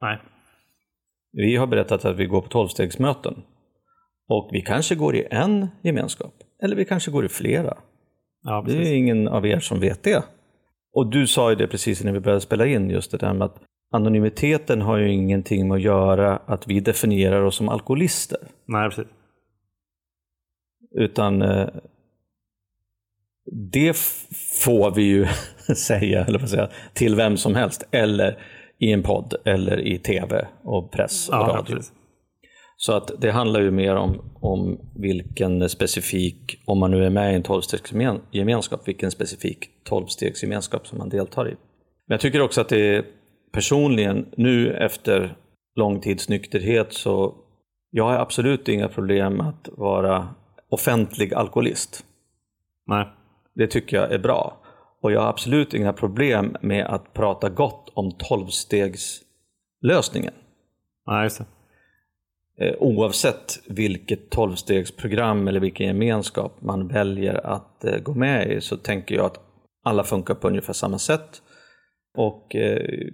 Nej. 0.00 0.18
Vi 1.32 1.56
har 1.56 1.66
berättat 1.66 2.04
att 2.04 2.16
vi 2.16 2.26
går 2.26 2.40
på 2.40 2.48
tolvstegsmöten. 2.48 3.42
Och 4.28 4.48
vi 4.52 4.62
kanske 4.62 4.94
går 4.94 5.16
i 5.16 5.26
en 5.30 5.68
gemenskap, 5.82 6.34
eller 6.62 6.76
vi 6.76 6.84
kanske 6.84 7.10
går 7.10 7.24
i 7.24 7.28
flera. 7.28 7.76
Ja, 8.42 8.64
Det 8.66 8.72
är 8.72 8.94
ingen 8.94 9.28
av 9.28 9.46
er 9.46 9.60
som 9.60 9.80
vet 9.80 10.02
det. 10.02 10.24
Och 10.92 11.10
du 11.10 11.26
sa 11.26 11.50
ju 11.50 11.56
det 11.56 11.66
precis 11.66 12.00
innan 12.02 12.14
vi 12.14 12.20
började 12.20 12.40
spela 12.40 12.66
in, 12.66 12.90
just 12.90 13.10
det 13.10 13.18
där 13.18 13.34
med 13.34 13.44
att 13.44 13.60
anonymiteten 13.92 14.82
har 14.82 14.98
ju 14.98 15.12
ingenting 15.12 15.68
med 15.68 15.74
att 15.74 15.82
göra 15.82 16.36
att 16.36 16.66
vi 16.66 16.80
definierar 16.80 17.42
oss 17.42 17.56
som 17.56 17.68
alkoholister. 17.68 18.38
Nej, 18.66 18.88
precis. 18.88 19.06
Utan 20.94 21.42
eh, 21.42 21.68
det 23.72 23.96
får 24.62 24.94
vi 24.94 25.02
ju 25.02 25.26
säga, 25.76 26.24
eller 26.24 26.38
vad 26.38 26.48
säga, 26.48 26.68
till 26.92 27.14
vem 27.14 27.36
som 27.36 27.54
helst. 27.54 27.88
Eller 27.90 28.38
i 28.78 28.92
en 28.92 29.02
podd, 29.02 29.34
eller 29.44 29.80
i 29.80 29.98
tv 29.98 30.48
och 30.62 30.92
press 30.92 31.28
och 31.28 31.34
ja, 31.34 31.38
radio. 31.38 31.74
precis. 31.74 31.92
Så 32.76 32.92
att 32.92 33.10
det 33.20 33.30
handlar 33.30 33.60
ju 33.60 33.70
mer 33.70 33.94
om, 33.94 34.32
om 34.40 34.78
vilken 34.94 35.68
specifik, 35.68 36.62
om 36.66 36.78
man 36.78 36.90
nu 36.90 37.04
är 37.04 37.10
med 37.10 37.32
i 37.32 37.36
en 37.36 37.42
tolvstegsgemenskap, 37.42 38.88
vilken 38.88 39.10
specifik 39.10 39.70
tolvstegsgemenskap 39.84 40.86
som 40.86 40.98
man 40.98 41.08
deltar 41.08 41.48
i. 41.48 41.50
Men 42.06 42.14
jag 42.14 42.20
tycker 42.20 42.40
också 42.40 42.60
att 42.60 42.68
det 42.68 42.96
är 42.96 43.04
personligen, 43.52 44.26
nu 44.36 44.74
efter 44.74 45.36
lång 45.76 46.00
tids 46.00 46.28
nykterhet, 46.28 46.92
så 46.92 47.34
jag 47.90 48.04
har 48.04 48.16
absolut 48.16 48.68
inga 48.68 48.88
problem 48.88 49.40
att 49.40 49.68
vara 49.72 50.28
offentlig 50.68 51.34
alkoholist. 51.34 52.04
Nej. 52.86 53.06
Det 53.54 53.66
tycker 53.66 53.96
jag 53.96 54.12
är 54.12 54.18
bra. 54.18 54.58
Och 55.00 55.12
jag 55.12 55.20
har 55.20 55.28
absolut 55.28 55.74
inga 55.74 55.92
problem 55.92 56.56
med 56.60 56.86
att 56.86 57.14
prata 57.14 57.48
gott 57.48 57.90
om 57.94 58.12
tolvstegslösningen. 58.18 60.34
Nej, 61.06 61.22
just 61.22 61.38
det. 61.38 61.44
Eh, 62.66 62.74
Oavsett 62.78 63.60
vilket 63.68 64.30
tolvstegsprogram 64.30 65.48
eller 65.48 65.60
vilken 65.60 65.86
gemenskap 65.86 66.62
man 66.62 66.88
väljer 66.88 67.46
att 67.46 67.84
eh, 67.84 67.98
gå 67.98 68.14
med 68.14 68.52
i 68.52 68.60
så 68.60 68.76
tänker 68.76 69.14
jag 69.14 69.26
att 69.26 69.40
alla 69.82 70.04
funkar 70.04 70.34
på 70.34 70.48
ungefär 70.48 70.72
samma 70.72 70.98
sätt. 70.98 71.42
Och 72.14 72.56
eh, 72.56 73.08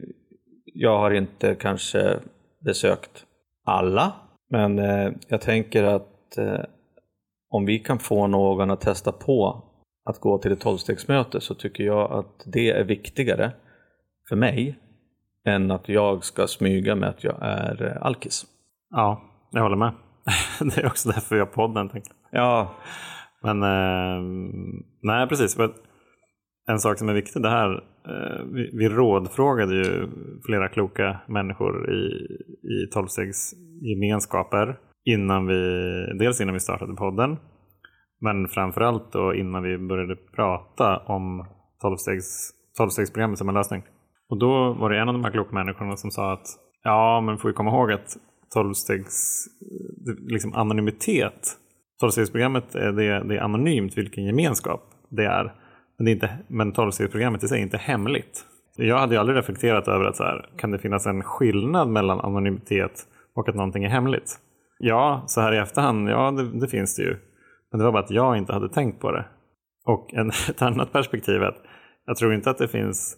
jag 0.81 0.99
har 0.99 1.11
inte 1.11 1.55
kanske 1.55 2.19
besökt 2.65 3.25
alla, 3.65 4.13
men 4.51 4.79
eh, 4.79 5.13
jag 5.29 5.41
tänker 5.41 5.85
att 5.85 6.39
eh, 6.39 6.61
om 7.51 7.67
vi 7.67 7.79
kan 7.79 7.99
få 7.99 8.27
någon 8.27 8.71
att 8.71 8.81
testa 8.81 9.13
på 9.13 9.65
att 10.05 10.21
gå 10.21 10.39
till 10.39 10.53
ett 10.53 10.61
tolvstegsmöte 10.61 11.41
så 11.41 11.55
tycker 11.55 11.85
jag 11.85 12.13
att 12.13 12.43
det 12.47 12.71
är 12.71 12.85
viktigare 12.85 13.53
för 14.29 14.37
mig 14.37 14.79
än 15.45 15.71
att 15.71 15.89
jag 15.89 16.25
ska 16.25 16.47
smyga 16.47 16.95
med 16.95 17.09
att 17.09 17.25
jag 17.25 17.39
är 17.41 17.87
eh, 17.87 18.07
alkis. 18.07 18.47
Ja, 18.91 19.23
jag 19.51 19.63
håller 19.63 19.77
med. 19.77 19.93
det 20.75 20.81
är 20.81 20.87
också 20.87 21.09
därför 21.09 21.35
vi 21.35 21.41
har 21.41 21.47
podden. 21.47 21.91
Jag. 21.93 22.03
Ja, 22.31 22.75
Men 23.43 23.63
eh, 23.63 24.23
nej, 25.03 25.29
precis. 25.29 25.57
En 26.71 26.79
sak 26.79 26.99
som 26.99 27.09
är 27.09 27.15
viktig 27.15 27.43
det 27.43 27.51
här. 27.51 27.73
Eh, 28.09 28.45
vi, 28.53 28.71
vi 28.73 28.89
rådfrågade 28.89 29.75
ju 29.75 30.09
flera 30.47 30.69
kloka 30.69 31.21
människor 31.27 31.91
i, 31.91 32.07
i 32.69 32.87
tolvstegsgemenskaper 32.93 34.77
innan 35.05 35.47
vi, 35.47 35.63
dels 36.19 36.41
innan 36.41 36.55
vi 36.55 36.61
startade 36.61 36.95
podden. 36.95 37.37
Men 38.21 38.49
framförallt 38.49 39.13
då 39.13 39.35
innan 39.35 39.63
vi 39.63 39.79
började 39.79 40.17
prata 40.17 40.97
om 40.97 41.47
tolvstegs, 41.81 42.51
tolvstegsprogrammet 42.77 43.39
som 43.39 43.49
en 43.49 43.55
lösning. 43.55 43.83
Och 44.29 44.39
då 44.39 44.73
var 44.73 44.91
det 44.91 44.99
en 44.99 45.09
av 45.09 45.15
de 45.15 45.25
här 45.25 45.31
kloka 45.31 45.55
människorna 45.55 45.97
som 45.97 46.11
sa 46.11 46.33
att 46.33 46.47
ja, 46.83 47.21
men 47.21 47.39
får 47.39 47.49
vi 47.49 47.55
komma 47.55 47.71
ihåg 47.71 47.93
att 47.93 48.17
tolvstegs 48.55 49.47
det- 50.07 50.33
liksom 50.33 50.55
anonymitet. 50.55 51.57
Tolvstegsprogrammet 52.01 52.75
är, 52.75 52.93
det, 52.93 53.29
det 53.29 53.37
är 53.37 53.41
anonymt 53.41 53.99
vilken 53.99 54.25
gemenskap 54.25 54.83
det 55.09 55.25
är. 55.25 55.55
Men, 55.99 56.05
det 56.05 56.11
är 56.11 56.13
inte, 56.13 56.39
men 56.49 56.73
tolvstegsprogrammet 56.73 57.45
i 57.45 57.49
sig 57.49 57.59
är 57.59 57.63
inte 57.63 57.77
hemligt. 57.77 58.45
Jag 58.77 58.99
hade 58.99 59.15
ju 59.15 59.21
aldrig 59.21 59.39
reflekterat 59.39 59.89
över 59.89 60.05
att 60.05 60.17
så 60.17 60.25
här, 60.25 60.49
kan 60.57 60.71
det 60.71 60.79
finnas 60.79 61.07
en 61.07 61.23
skillnad 61.23 61.89
mellan 61.89 62.21
anonymitet 62.21 63.07
och 63.35 63.49
att 63.49 63.55
någonting 63.55 63.85
är 63.85 63.89
hemligt? 63.89 64.39
Ja, 64.79 65.25
så 65.27 65.41
här 65.41 65.55
i 65.55 65.59
efterhand, 65.59 66.09
ja 66.09 66.31
det, 66.31 66.61
det 66.61 66.69
finns 66.69 66.97
det 66.97 67.03
ju. 67.03 67.17
Men 67.71 67.79
det 67.79 67.85
var 67.85 67.93
bara 67.93 68.03
att 68.03 68.11
jag 68.11 68.37
inte 68.37 68.53
hade 68.53 68.69
tänkt 68.69 69.01
på 69.01 69.13
det. 69.13 69.25
Och 69.85 70.15
en, 70.15 70.29
ett 70.49 70.63
annat 70.63 70.93
perspektiv 70.93 71.35
är 71.35 71.47
att 71.47 71.63
jag 72.07 72.17
tror 72.17 72.35
inte 72.35 72.51
att 72.51 72.59
det 72.59 72.69
finns 72.69 73.17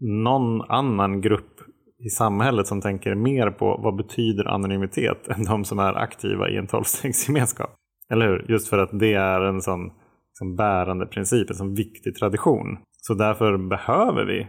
någon 0.00 0.62
annan 0.62 1.20
grupp 1.20 1.60
i 1.98 2.08
samhället 2.08 2.66
som 2.66 2.80
tänker 2.80 3.14
mer 3.14 3.50
på 3.50 3.80
vad 3.82 3.96
betyder 3.96 4.44
anonymitet 4.44 5.28
än 5.28 5.44
de 5.44 5.64
som 5.64 5.78
är 5.78 5.94
aktiva 5.94 6.48
i 6.48 6.56
en 6.56 6.66
tolvstegsgemenskap. 6.66 7.70
Eller 8.10 8.26
hur? 8.26 8.46
Just 8.48 8.68
för 8.68 8.78
att 8.78 8.98
det 8.98 9.14
är 9.14 9.40
en 9.40 9.62
sån 9.62 9.90
som 10.38 10.56
bärande 10.56 11.06
princip, 11.06 11.50
en 11.50 11.56
sån 11.56 11.74
viktig 11.74 12.14
tradition. 12.16 12.78
Så 13.00 13.14
därför 13.14 13.56
behöver 13.56 14.24
vi, 14.24 14.46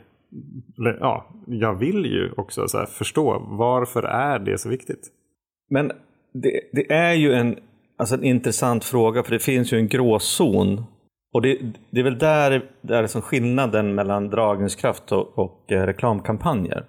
eller 0.80 0.98
ja, 1.00 1.26
jag 1.48 1.76
vill 1.76 2.06
ju 2.06 2.32
också 2.38 2.68
så 2.68 2.86
förstå 2.86 3.40
varför 3.50 4.04
är 4.04 4.40
det 4.40 4.58
så 4.58 4.70
viktigt? 4.70 5.08
Men 5.70 5.92
det, 6.34 6.62
det 6.72 6.94
är 6.94 7.14
ju 7.14 7.34
en, 7.34 7.60
alltså 7.98 8.16
en 8.16 8.24
intressant 8.24 8.84
fråga 8.84 9.24
för 9.24 9.32
det 9.32 9.40
finns 9.40 9.74
ju 9.74 9.78
en 9.78 9.88
gråzon. 9.88 10.84
Och 11.34 11.42
det, 11.42 11.60
det 11.90 12.00
är 12.00 12.04
väl 12.04 12.18
där, 12.18 12.72
där 12.82 13.08
som 13.08 13.22
skillnaden 13.22 13.96
mellan 13.96 14.30
dragningskraft 14.30 15.12
och, 15.12 15.40
och 15.40 15.72
eh, 15.72 15.86
reklamkampanjer. 15.86 16.86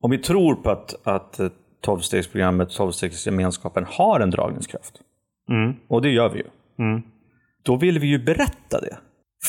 Om 0.00 0.10
vi 0.10 0.18
tror 0.18 0.54
på 0.54 0.70
att, 0.70 1.06
att 1.06 1.40
eh, 1.40 1.48
tolvstegsprogrammet, 1.80 2.70
tolvstegsgemenskapen 2.70 3.84
har 3.88 4.20
en 4.20 4.30
dragningskraft. 4.30 5.00
Mm. 5.48 5.74
Och 5.88 6.02
det 6.02 6.10
gör 6.10 6.28
vi 6.28 6.38
ju. 6.38 6.46
Mm. 6.78 7.02
Då 7.62 7.76
vill 7.76 7.98
vi 7.98 8.06
ju 8.06 8.24
berätta 8.24 8.80
det 8.80 8.98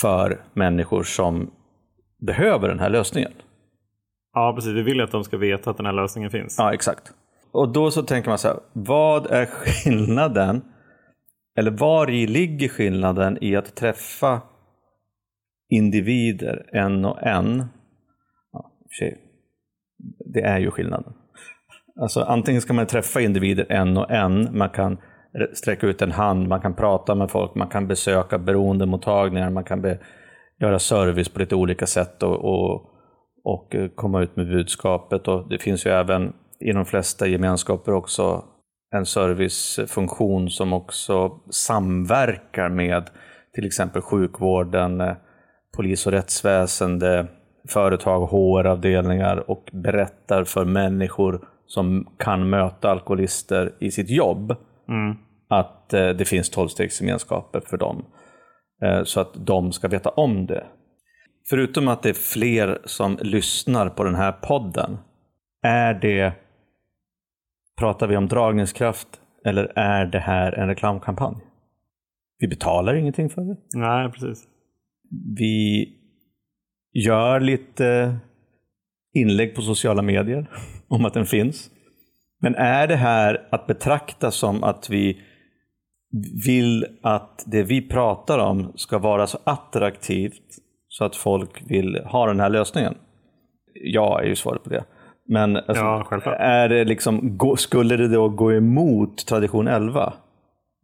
för 0.02 0.44
människor 0.54 1.04
som 1.04 1.52
behöver 2.28 2.68
den 2.68 2.80
här 2.80 2.90
lösningen. 2.90 3.32
Ja, 4.34 4.54
precis. 4.56 4.74
Vi 4.74 4.84
vill 4.84 5.02
att 5.02 5.12
de 5.12 5.24
ska 5.24 5.38
veta 5.38 5.70
att 5.70 5.78
den 5.78 5.86
här 5.86 5.94
lösningen 5.94 6.32
finns. 6.32 6.56
Ja, 6.58 6.74
exakt. 6.74 7.14
Och 7.52 7.74
då 7.74 7.92
så 7.92 8.04
tänker 8.04 8.30
man 8.30 8.38
så 8.38 8.48
här, 8.48 8.60
vad 8.74 9.32
är 9.32 9.46
skillnaden? 9.46 10.62
Eller 11.58 11.72
var 11.72 12.10
i 12.10 12.28
ligger 12.28 12.70
skillnaden 12.70 13.38
i 13.42 13.56
att 13.56 13.76
träffa 13.76 14.42
individer 15.70 16.70
en 16.72 17.06
och 17.06 17.24
en? 17.24 17.66
Ja, 18.52 18.72
sig, 19.00 19.18
det 20.34 20.42
är 20.42 20.60
ju 20.60 20.72
skillnaden. 20.72 21.14
Alltså 22.02 22.22
antingen 22.22 22.62
ska 22.62 22.74
man 22.74 22.86
träffa 22.86 23.22
individer 23.22 23.66
en 23.70 23.98
och 23.98 24.12
en, 24.12 24.58
man 24.58 24.70
kan 24.70 24.98
sträcka 25.54 25.88
ut 25.88 26.02
en 26.02 26.12
hand, 26.12 26.48
man 26.48 26.62
kan 26.62 26.74
prata 26.74 27.16
med 27.16 27.32
folk, 27.32 27.56
man 27.56 27.68
kan 27.68 27.88
besöka 27.88 28.38
beroendemottagningar, 28.38 29.50
man 29.50 29.64
kan 29.64 29.82
be, 29.82 30.00
göra 30.60 30.80
service 30.80 31.30
på 31.30 31.40
lite 31.40 31.56
olika 31.56 31.86
sätt 31.86 32.24
och, 32.24 32.46
och, 32.46 32.90
och 33.44 33.76
eh, 33.76 33.90
komma 33.96 34.22
ut 34.22 34.36
med 34.36 34.48
budskapet. 34.48 35.28
Och 35.28 35.50
det 35.50 35.60
finns 35.60 35.86
ju 35.86 35.92
även 35.92 36.34
i 36.60 36.72
de 36.72 36.86
flesta 36.86 37.28
gemenskaper 37.28 37.94
också 37.94 38.44
en 38.96 39.06
servicefunktion 39.06 40.50
som 40.50 40.74
också 40.74 41.40
samverkar 41.50 42.70
med 42.70 43.10
till 43.54 43.66
exempel 43.66 44.02
sjukvården, 44.02 45.02
eh, 45.02 45.14
polis 45.76 46.06
och 46.06 46.12
rättsväsende, 46.12 47.28
företag, 47.70 48.28
HR-avdelningar 48.28 49.50
och 49.50 49.70
berättar 49.74 50.44
för 50.44 50.66
människor 50.66 51.48
som 51.66 52.08
kan 52.18 52.50
möta 52.50 52.92
alkoholister 52.92 53.74
i 53.80 53.92
sitt 53.92 54.10
jobb 54.10 54.56
Mm. 54.90 55.18
att 55.48 55.94
eh, 55.94 56.10
det 56.10 56.26
finns 56.26 56.50
tolvstegsgemenskaper 56.50 57.60
för 57.60 57.78
dem. 57.78 58.06
Eh, 58.84 59.04
så 59.04 59.20
att 59.20 59.46
de 59.46 59.72
ska 59.72 59.88
veta 59.88 60.10
om 60.10 60.46
det. 60.46 60.66
Förutom 61.50 61.88
att 61.88 62.04
det 62.04 62.10
är 62.10 62.14
fler 62.14 62.82
som 62.86 63.18
lyssnar 63.22 63.90
på 63.90 64.04
den 64.04 64.16
här 64.16 64.32
podden, 64.32 64.98
är 65.64 65.94
det 65.94 66.34
Pratar 67.80 68.08
vi 68.08 68.18
om 68.18 68.28
dragningskraft 68.28 69.08
eller 69.46 69.72
är 69.76 70.06
det 70.06 70.20
här 70.20 70.52
en 70.52 70.68
reklamkampanj? 70.68 71.38
Vi 72.40 72.48
betalar 72.48 72.96
ingenting 72.96 73.30
för 73.30 73.42
det. 73.42 73.58
Nej, 73.74 74.12
precis. 74.12 74.48
Vi 75.38 75.88
gör 76.94 77.40
lite 77.40 78.18
inlägg 79.14 79.56
på 79.56 79.62
sociala 79.62 80.02
medier 80.02 80.50
om 80.88 81.06
att 81.06 81.14
den 81.14 81.26
finns. 81.26 81.72
Men 82.44 82.56
är 82.56 82.88
det 82.88 82.96
här 82.96 83.48
att 83.52 83.68
betrakta 83.68 84.32
som 84.32 84.64
att 84.64 84.90
vi 84.90 85.22
vill 86.46 86.86
att 87.04 87.44
det 87.46 87.64
vi 87.64 87.90
pratar 87.90 88.40
om 88.40 88.72
ska 88.76 88.98
vara 88.98 89.28
så 89.28 89.38
attraktivt 89.44 90.60
så 90.88 91.06
att 91.06 91.16
folk 91.16 91.64
vill 91.72 92.02
ha 92.06 92.28
den 92.28 92.40
här 92.40 92.50
lösningen? 92.50 92.96
Ja, 93.74 94.22
är 94.22 94.26
ju 94.26 94.36
svaret 94.36 94.64
på 94.64 94.70
det. 94.70 94.84
Men 95.28 95.58
alltså, 95.58 95.84
Ja, 95.84 96.36
är 96.36 96.70
det 96.70 96.86
liksom, 96.86 97.40
skulle 97.58 97.98
det 97.98 98.08
då 98.08 98.30
gå 98.30 98.54
emot 98.54 99.26
tradition 99.26 99.68
11? 99.68 100.14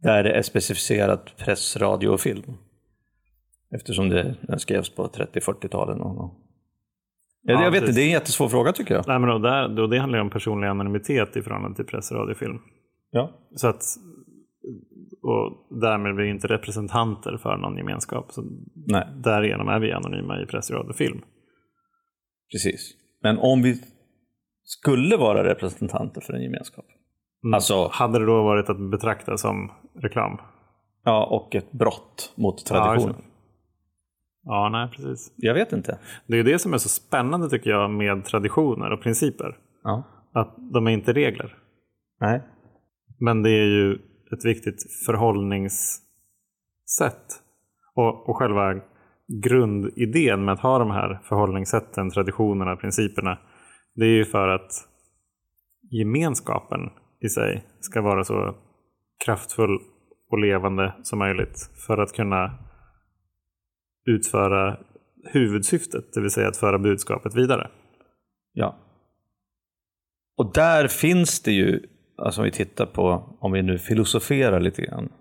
Där 0.02 0.22
det 0.22 0.32
är 0.32 0.42
specificerat 0.42 1.36
press, 1.36 1.76
radio 1.76 2.08
och 2.08 2.20
film? 2.20 2.56
Eftersom 3.74 4.08
det 4.08 4.34
den 4.42 4.58
skrevs 4.58 4.94
på 4.94 5.06
30-40-talen. 5.06 5.98
någon 5.98 6.16
gång. 6.16 6.30
Ja, 7.42 7.52
Ja, 7.54 7.64
jag 7.64 7.70
vet 7.70 7.82
inte, 7.82 7.92
det 7.94 8.00
är 8.02 8.04
en 8.04 8.10
jättesvår 8.10 8.48
fråga 8.48 8.72
tycker 8.72 8.94
jag. 8.94 9.04
Nej, 9.08 9.18
men 9.18 9.28
då, 9.28 9.38
där, 9.38 9.68
då, 9.68 9.86
det 9.86 9.98
handlar 9.98 10.18
ju 10.18 10.22
om 10.22 10.30
personlig 10.30 10.68
anonymitet 10.68 11.36
i 11.36 11.42
förhållande 11.42 11.76
till 11.76 11.84
press, 11.84 12.12
radio 12.12 12.34
film. 12.34 12.58
Ja. 13.10 13.30
Så 13.56 13.68
att, 13.68 13.82
och 15.22 15.78
därmed 15.80 16.14
blir 16.14 16.24
vi 16.24 16.30
inte 16.30 16.46
representanter 16.48 17.36
för 17.36 17.56
någon 17.56 17.76
gemenskap. 17.76 18.32
Så 18.32 18.42
Nej, 18.86 19.06
därigenom 19.24 19.68
är 19.68 19.78
vi 19.80 19.92
anonyma 19.92 20.42
i 20.42 20.46
press, 20.46 20.70
radio 20.70 20.92
film. 20.92 21.20
precis. 22.52 22.92
Men 23.22 23.38
om 23.38 23.62
vi 23.62 23.80
skulle 24.62 25.16
vara 25.16 25.44
representanter 25.44 26.20
för 26.20 26.32
en 26.32 26.42
gemenskap. 26.42 26.84
Mm. 27.44 27.54
Alltså, 27.54 27.88
Hade 27.92 28.18
det 28.18 28.26
då 28.26 28.42
varit 28.42 28.70
att 28.70 28.90
betrakta 28.90 29.36
som 29.36 29.70
reklam? 30.02 30.38
ja, 31.04 31.26
och 31.26 31.54
ett 31.54 31.72
brott 31.72 32.32
mot 32.36 32.70
Ja, 32.70 32.76
traditionen. 32.76 33.16
det. 33.18 33.24
Ja, 34.42 34.68
nej, 34.72 34.88
precis. 34.96 35.32
jag 35.36 35.54
vet 35.54 35.72
inte. 35.72 35.98
Det 36.26 36.38
är 36.38 36.44
det 36.44 36.58
som 36.58 36.74
är 36.74 36.78
så 36.78 36.88
spännande 36.88 37.50
tycker 37.50 37.70
jag 37.70 37.90
med 37.90 38.24
traditioner 38.24 38.92
och 38.92 39.02
principer. 39.02 39.56
Ja. 39.82 40.02
Att 40.32 40.54
de 40.72 40.86
är 40.86 40.90
inte 40.90 41.12
regler. 41.12 41.54
Nej. 42.20 42.42
Men 43.18 43.42
det 43.42 43.50
är 43.50 43.66
ju 43.66 43.94
ett 44.32 44.44
viktigt 44.44 44.82
förhållningssätt. 45.06 46.00
Och, 47.94 48.28
och 48.28 48.36
själva 48.36 48.74
grundidén 49.42 50.44
med 50.44 50.54
att 50.54 50.60
ha 50.60 50.78
de 50.78 50.90
här 50.90 51.20
förhållningssätten, 51.24 52.10
traditionerna, 52.10 52.76
principerna. 52.76 53.38
Det 53.94 54.04
är 54.04 54.16
ju 54.16 54.24
för 54.24 54.48
att 54.48 54.70
gemenskapen 55.90 56.80
i 57.20 57.28
sig 57.28 57.64
ska 57.80 58.02
vara 58.02 58.24
så 58.24 58.54
kraftfull 59.24 59.78
och 60.30 60.38
levande 60.38 60.94
som 61.02 61.18
möjligt. 61.18 61.70
För 61.86 61.98
att 61.98 62.12
kunna 62.12 62.58
utföra 64.06 64.78
huvudsyftet, 65.24 66.04
det 66.12 66.20
vill 66.20 66.30
säga 66.30 66.48
att 66.48 66.56
föra 66.56 66.78
budskapet 66.78 67.34
vidare. 67.34 67.70
Ja. 68.52 68.76
Och 70.36 70.52
där 70.52 70.88
finns 70.88 71.42
det 71.42 71.52
ju, 71.52 71.82
alltså 72.18 72.40
om 72.40 72.44
vi 72.44 72.50
tittar 72.50 72.86
på, 72.86 73.36
om 73.40 73.52
vi 73.52 73.62
nu 73.62 73.78
filosoferar 73.78 74.60
lite 74.60 74.82
grann, 74.82 75.12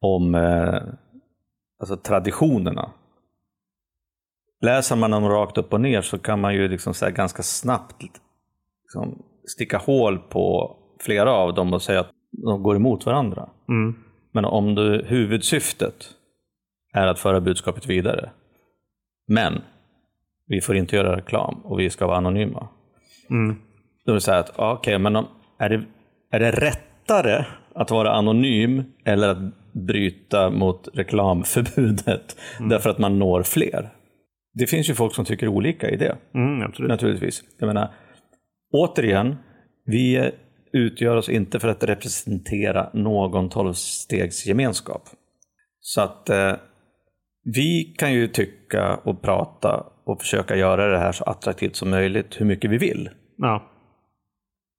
om 0.00 0.34
eh, 0.34 0.82
alltså 1.80 1.96
traditionerna. 1.96 2.90
Läser 4.60 4.96
man 4.96 5.10
dem 5.10 5.28
rakt 5.28 5.58
upp 5.58 5.72
och 5.72 5.80
ner 5.80 6.02
så 6.02 6.18
kan 6.18 6.40
man 6.40 6.54
ju 6.54 6.68
liksom 6.68 6.94
så 6.94 7.10
ganska 7.10 7.42
snabbt 7.42 8.02
liksom 8.82 9.22
sticka 9.46 9.78
hål 9.78 10.18
på 10.18 10.76
flera 11.00 11.32
av 11.32 11.54
dem 11.54 11.72
och 11.72 11.82
säga 11.82 12.00
att 12.00 12.10
de 12.30 12.62
går 12.62 12.76
emot 12.76 13.06
varandra. 13.06 13.50
Mm. 13.68 13.94
Men 14.32 14.44
om 14.44 14.74
det, 14.74 15.04
huvudsyftet 15.06 16.15
är 16.96 17.06
att 17.06 17.18
föra 17.18 17.40
budskapet 17.40 17.86
vidare, 17.86 18.30
men 19.28 19.62
vi 20.46 20.60
får 20.60 20.76
inte 20.76 20.96
göra 20.96 21.16
reklam 21.16 21.60
och 21.64 21.80
vi 21.80 21.90
ska 21.90 22.06
vara 22.06 22.16
anonyma. 22.16 22.68
Mm. 23.30 23.56
Då 24.06 24.20
så 24.20 24.30
här 24.30 24.40
att, 24.40 24.52
okej, 24.56 24.98
men 24.98 25.16
om, 25.16 25.26
är, 25.58 25.68
det, 25.68 25.84
är 26.30 26.40
det 26.40 26.50
rättare 26.50 27.44
att 27.74 27.90
vara 27.90 28.12
anonym 28.12 28.84
eller 29.04 29.28
att 29.28 29.72
bryta 29.72 30.50
mot 30.50 30.88
reklamförbudet 30.94 32.36
därför 32.70 32.90
att 32.90 32.98
man 32.98 33.18
når 33.18 33.42
fler? 33.42 33.92
Det 34.54 34.66
finns 34.66 34.90
ju 34.90 34.94
folk 34.94 35.14
som 35.14 35.24
tycker 35.24 35.48
olika 35.48 35.90
i 35.90 35.96
det, 35.96 36.16
Mm, 36.34 36.72
naturligtvis. 36.78 37.42
Jag 37.58 37.66
menar, 37.66 37.90
återigen, 38.72 39.36
vi 39.84 40.30
utgör 40.72 41.16
oss 41.16 41.28
inte 41.28 41.60
för 41.60 41.68
att 41.68 41.84
representera 41.84 42.90
någon 42.92 43.48
tolvstegsgemenskap. 43.48 45.02
Så 45.80 46.00
att 46.00 46.30
eh, 46.30 46.52
vi 47.54 47.94
kan 47.98 48.12
ju 48.12 48.28
tycka 48.28 48.96
och 48.96 49.22
prata 49.22 49.86
och 50.04 50.20
försöka 50.20 50.56
göra 50.56 50.88
det 50.88 50.98
här 50.98 51.12
så 51.12 51.24
attraktivt 51.24 51.76
som 51.76 51.90
möjligt 51.90 52.40
hur 52.40 52.46
mycket 52.46 52.70
vi 52.70 52.78
vill. 52.78 53.10
Ja. 53.36 53.70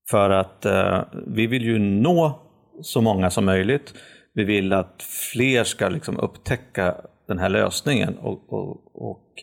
För 0.10 0.30
att 0.30 0.66
eh, 0.66 1.04
vi 1.28 1.48
vill 1.48 1.64
ju 1.64 1.80
nå 1.80 2.40
så 2.82 3.02
många 3.02 3.30
som 3.30 3.46
möjligt. 3.46 3.94
Vi 4.34 4.44
vill 4.44 4.74
att 4.74 5.04
fler 5.34 5.64
ska 5.64 5.90
liksom 5.90 6.20
upptäcka 6.20 6.96
den 7.28 7.40
här 7.40 7.50
lösningen 7.50 8.18
och, 8.18 8.54
och, 8.54 9.10
och 9.10 9.34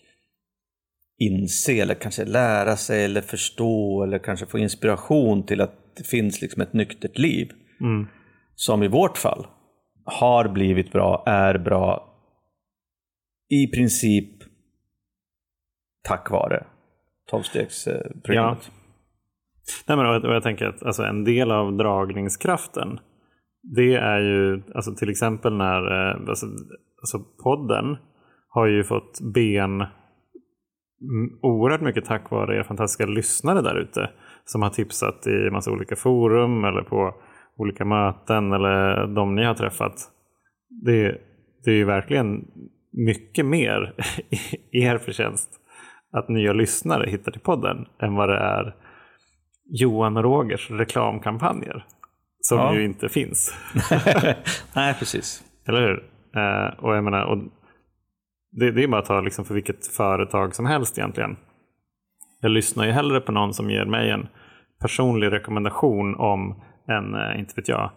inse 1.19 1.73
eller 1.73 1.95
kanske 1.95 2.25
lära 2.25 2.77
sig 2.77 3.05
eller 3.05 3.21
förstå 3.21 4.03
eller 4.03 4.19
kanske 4.19 4.47
få 4.47 4.59
inspiration 4.59 5.47
till 5.47 5.61
att 5.61 5.97
det 5.97 6.05
finns 6.05 6.43
liksom 6.43 6.63
ett 6.63 6.73
nyktert 6.73 7.19
liv. 7.19 7.51
Mm. 7.81 8.07
Som 8.55 8.83
i 8.83 8.89
vårt 8.89 9.19
fall 9.19 9.47
har 10.05 10.49
blivit 10.49 10.93
bra, 10.93 11.23
är 11.27 11.59
bra 11.59 12.14
i 13.51 13.67
princip 13.67 14.43
tack 16.09 16.31
vare 16.31 16.67
tolvstegsprogrammet. 17.31 18.71
Nej, 19.87 19.97
men, 19.97 20.07
och 20.07 20.15
jag, 20.15 20.25
jag 20.25 20.43
tänker 20.43 20.67
att 20.67 20.83
alltså, 20.83 21.03
en 21.03 21.25
del 21.25 21.51
av 21.51 21.77
dragningskraften 21.77 22.99
det 23.63 23.95
är 23.95 24.21
ju 24.21 24.63
alltså, 24.75 24.95
till 24.95 25.11
exempel 25.11 25.57
när 25.57 26.11
eh, 26.11 26.29
alltså, 26.29 26.47
alltså, 27.01 27.19
podden 27.43 27.97
har 28.49 28.67
ju 28.67 28.85
fått 28.85 29.21
ben 29.35 29.85
oerhört 31.43 31.81
mycket 31.81 32.05
tack 32.05 32.31
vare 32.31 32.59
er 32.59 32.63
fantastiska 32.63 33.07
lyssnare 33.07 33.63
där 33.63 33.77
ute 33.77 34.11
som 34.45 34.63
har 34.63 34.71
tipsat 34.71 35.27
i 35.27 35.51
massa 35.51 35.71
olika 35.71 35.97
forum 35.97 36.65
eller 36.65 36.83
på 36.83 37.15
olika 37.57 37.85
möten 37.85 38.53
eller 38.53 39.07
de 39.07 39.35
ni 39.35 39.45
har 39.45 39.55
träffat. 39.55 39.95
Det, 40.85 41.19
det 41.65 41.71
är 41.71 41.75
ju 41.75 41.85
verkligen 41.85 42.45
mycket 43.07 43.47
mer 43.47 43.95
i 44.73 44.83
er 44.85 44.99
förtjänst 44.99 45.51
att 46.13 46.29
nya 46.29 46.53
lyssnare 46.53 47.11
hittar 47.11 47.33
till 47.33 47.41
podden 47.41 47.87
än 48.03 48.15
vad 48.15 48.29
det 48.29 48.37
är 48.39 48.75
Johan 49.71 50.17
och 50.17 50.23
Rogers 50.23 50.71
reklamkampanjer. 50.71 51.87
Som 52.41 52.59
Ja. 52.59 52.75
ju 52.75 52.85
inte 52.85 53.09
finns. 53.09 53.55
Nej, 54.75 54.95
precis. 54.99 55.43
Eller 55.69 55.81
hur? 55.81 56.05
Eh, 56.37 56.85
och 56.85 56.97
jag 56.97 57.05
menar, 57.05 57.25
och 57.25 57.39
Det, 58.57 58.71
det 58.71 58.83
är 58.85 58.89
bara 58.89 59.01
att 59.01 59.07
ta 59.07 59.21
liksom 59.21 59.45
för 59.45 59.55
vilket 59.55 59.87
företag 59.87 60.55
som 60.55 60.67
helst 60.67 60.99
egentligen. 60.99 61.37
Jag 62.41 62.51
lyssnar 62.51 62.85
ju 62.87 62.91
hellre 62.93 63.21
på 63.21 63.33
någon 63.33 63.55
som 63.55 63.71
ger 63.71 63.85
mig 63.85 64.11
en 64.11 64.27
personlig 64.81 65.33
rekommendation 65.33 66.15
om 66.15 66.63
en, 66.89 67.15
eh, 67.15 67.39
inte 67.41 67.53
vet 67.57 67.69
jag, 67.69 67.91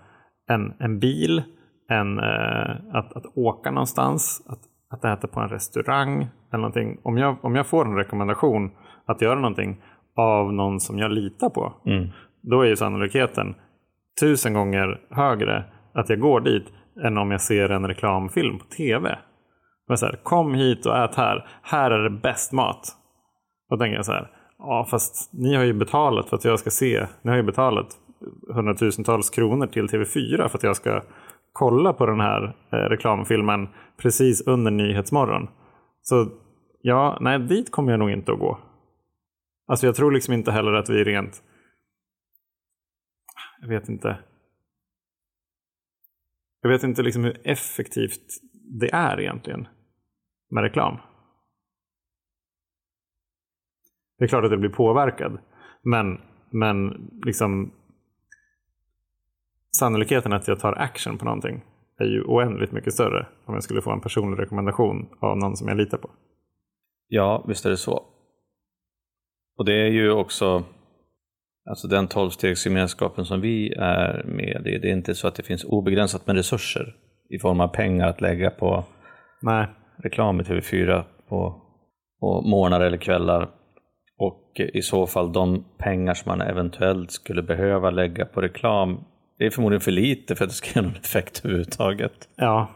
en, 0.50 0.74
en 0.80 1.00
bil, 1.00 1.44
en, 1.90 2.18
eh, 2.20 2.72
att, 2.94 3.14
att 3.14 3.26
åka 3.36 3.72
någonstans, 3.72 4.42
att, 4.50 4.60
att 4.90 5.06
äta 5.06 5.28
på 5.28 5.40
en 5.40 5.50
restaurang 5.50 6.22
eller 6.52 6.58
någonting. 6.62 6.98
Om 7.04 7.18
jag, 7.18 7.38
om 7.42 7.56
jag 7.56 7.68
får 7.68 7.86
en 7.86 7.96
rekommendation 7.96 8.72
att 9.06 9.22
göra 9.22 9.36
någonting 9.40 9.82
av 10.16 10.54
någon 10.54 10.80
som 10.80 11.00
jag 11.00 11.12
litar 11.12 11.50
på, 11.50 11.74
Mm. 11.86 12.10
då 12.42 12.62
är 12.62 12.66
ju 12.68 12.76
sannolikheten 12.76 13.56
tusen 14.22 14.54
gånger 14.54 15.02
högre 15.10 15.66
att 15.94 16.10
jag 16.10 16.20
går 16.20 16.42
dit 16.42 16.66
än 17.06 17.18
om 17.18 17.32
jag 17.32 17.42
ser 17.42 17.70
en 17.70 17.88
reklamfilm 17.88 18.60
på 18.60 18.66
tv. 18.66 19.18
Men 19.88 19.98
så 19.98 20.06
här, 20.06 20.20
kom 20.24 20.54
hit 20.54 20.86
och 20.86 20.98
ät 20.98 21.16
här. 21.16 21.48
Här 21.62 21.92
är 21.92 22.00
det 22.04 22.10
bäst 22.10 22.52
mat. 22.54 22.96
Då 23.70 23.78
tänker 23.78 23.96
jag 23.96 24.06
så 24.06 24.12
här, 24.12 24.32
ja 24.58 24.88
fast 24.90 25.34
ni 25.34 25.56
har 25.56 25.64
ju 25.64 25.74
betalat 25.74 26.30
för 26.30 26.36
att 26.38 26.46
jag 26.46 26.60
ska 26.60 26.70
se. 26.70 27.06
Ni 27.22 27.30
har 27.32 27.38
ju 27.38 27.44
betalat 27.44 27.88
hundratusentals 28.54 29.30
kronor 29.30 29.68
till 29.68 29.88
TV4 29.88 30.48
för 30.48 30.58
att 30.58 30.64
jag 30.64 30.76
ska 30.76 31.02
kolla 31.58 31.94
på 31.94 32.06
den 32.06 32.20
här 32.20 32.56
eh, 32.72 32.78
reklamfilmen 32.78 33.68
precis 33.98 34.48
under 34.48 34.72
Nyhetsmorgon. 34.72 35.48
Så 36.02 36.32
ja, 36.82 37.18
nej 37.22 37.40
dit 37.40 37.72
kommer 37.72 37.92
jag 37.92 38.00
nog 38.00 38.12
inte 38.12 38.32
att 38.32 38.40
gå. 38.40 38.60
Alltså 39.68 39.86
jag 39.86 39.96
tror 39.96 40.12
liksom 40.12 40.34
inte 40.34 40.52
heller 40.52 40.74
att 40.74 40.90
vi 40.90 41.04
rent 41.04 41.44
jag 43.62 43.68
vet 43.68 43.90
inte. 43.90 44.20
Jag 46.62 46.70
vet 46.70 46.84
inte 46.84 47.04
liksom 47.04 47.24
hur 47.24 47.48
effektivt 47.48 48.42
det 48.80 48.94
är 48.94 49.20
egentligen 49.20 49.68
med 50.50 50.64
reklam. 50.64 50.98
Det 54.18 54.24
är 54.24 54.28
klart 54.28 54.44
att 54.44 54.52
det 54.52 54.58
blir 54.58 54.70
påverkad. 54.70 55.40
Men, 55.82 56.22
men 56.50 57.10
liksom 57.26 57.72
sannolikheten 59.76 60.34
att 60.34 60.48
jag 60.48 60.60
tar 60.60 60.74
action 60.74 61.18
på 61.18 61.26
någonting 61.26 61.64
är 62.00 62.06
ju 62.06 62.24
oändligt 62.24 62.72
mycket 62.72 62.94
större 62.94 63.28
om 63.46 63.54
jag 63.54 63.64
skulle 63.64 63.82
få 63.82 63.92
en 63.92 64.02
personlig 64.02 64.44
rekommendation 64.44 65.10
av 65.20 65.38
någon 65.38 65.58
som 65.58 65.68
jag 65.68 65.78
litar 65.78 65.98
på. 65.98 66.10
Ja, 67.08 67.46
visst 67.48 67.66
är 67.66 67.70
det 67.70 67.78
så. 67.78 68.04
Och 69.58 69.66
det 69.66 69.74
är 69.74 69.90
ju 69.90 70.12
också 70.12 70.64
alltså 71.70 71.88
den 71.88 72.08
tolvstegsgemenskapen 72.08 73.26
som 73.26 73.42
vi 73.42 73.74
är 73.74 74.24
med 74.24 74.68
i. 74.68 74.80
Det 74.80 74.90
är 74.90 74.94
inte 74.94 75.16
så 75.16 75.28
att 75.28 75.36
det 75.36 75.44
finns 75.44 75.64
obegränsat 75.64 76.28
med 76.28 76.36
resurser 76.36 76.96
i 77.30 77.40
form 77.40 77.60
av 77.60 77.68
pengar 77.68 78.08
att 78.08 78.22
lägga 78.22 78.50
på 78.50 78.86
Nej, 79.42 79.68
reklam 80.04 80.40
i 80.40 80.44
TV4 80.44 81.04
på, 81.30 81.62
på 82.20 82.42
morgnar 82.42 82.82
eller 82.82 82.98
kvällar. 82.98 83.50
Och 84.18 84.60
i 84.74 84.82
så 84.82 85.08
fall 85.08 85.34
de 85.34 85.66
pengar 85.78 86.14
som 86.14 86.30
man 86.30 86.42
eventuellt 86.42 87.12
skulle 87.12 87.44
behöva 87.44 87.90
lägga 87.90 88.26
på 88.26 88.42
reklam, 88.42 89.04
det 89.38 89.46
är 89.46 89.50
förmodligen 89.50 89.82
för 89.82 89.92
lite 89.92 90.36
för 90.36 90.44
att 90.44 90.50
det 90.50 90.56
ska 90.56 90.70
ge 90.80 90.82
någon 90.82 90.96
effekt 90.96 91.42
överhuvudtaget. 91.46 92.30
ja, 92.36 92.70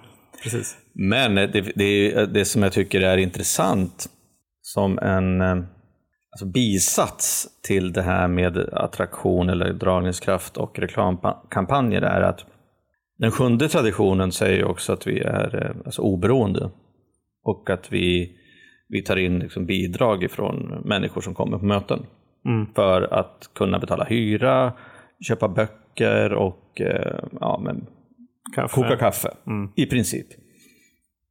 precis. 0.43 0.77
Men 0.93 1.35
det, 1.35 1.71
det, 1.75 2.13
är- 2.13 2.25
det 2.27 2.45
som 2.45 2.63
jag 2.63 2.71
tycker 2.73 3.01
är 3.01 3.17
intressant 3.17 4.05
som 4.61 4.99
en 4.99 5.41
eh, 5.41 5.51
alltså 6.31 6.45
bisats 6.53 7.47
till 7.63 7.93
det 7.93 8.01
här 8.01 8.27
med 8.27 8.57
attraktion 8.57 9.49
eller 9.49 9.73
dragningskraft 9.73 10.57
och 10.57 10.79
reklamkampanjer 10.79 12.01
är 12.01 12.21
att 12.21 12.45
den 13.17 13.31
sjunde 13.31 13.69
traditionen 13.69 14.31
säger 14.31 14.63
också 14.65 14.93
att 14.93 15.07
vi 15.07 15.19
är 15.19 15.65
eh, 15.65 15.85
alltså 15.85 16.01
oberoende 16.01 16.69
och 17.43 17.69
att 17.69 17.91
vi, 17.91 18.35
vi 18.89 19.01
tar 19.03 19.17
in 19.17 19.39
liksom 19.39 19.65
bidrag 19.65 20.23
ifrån 20.23 20.81
människor 20.85 21.21
som 21.21 21.35
kommer 21.35 21.57
på 21.57 21.65
möten 21.65 22.05
Mm. 22.45 22.73
för 22.75 23.01
att 23.13 23.49
kunna 23.55 23.79
betala 23.79 24.03
hyra, 24.03 24.73
köpa 25.27 25.47
böcker 25.47 25.80
och 26.33 26.81
eh, 26.81 27.19
ja, 27.39 27.59
men 27.63 27.87
Kaffe. 28.55 28.75
koka 28.75 28.97
kaffe. 28.97 29.29
Mm. 29.47 29.71
I 29.75 29.85
princip. 29.85 30.27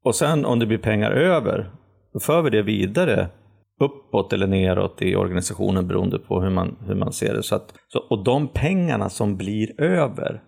Och 0.05 0.14
sen 0.14 0.44
om 0.44 0.59
det 0.59 0.66
blir 0.66 0.79
pengar 0.79 1.11
över, 1.11 1.70
då 2.12 2.20
för 2.20 2.42
vi 2.42 2.51
det 2.51 2.62
vidare 2.62 3.29
uppåt 3.81 4.33
eller 4.33 4.46
neråt 4.46 5.03
i 5.03 5.16
organisationen 5.16 5.88
beroende 5.88 6.18
på 6.18 6.40
hur 6.40 6.51
man, 6.51 6.77
hur 6.87 6.94
man 6.94 7.12
ser 7.12 7.35
det. 7.35 7.42
Så 7.42 7.55
att, 7.55 7.75
så, 7.88 7.99
och 7.99 8.25
de 8.25 8.49
pengarna 8.49 9.09
som 9.09 9.37
blir 9.37 9.81
över, 9.81 10.42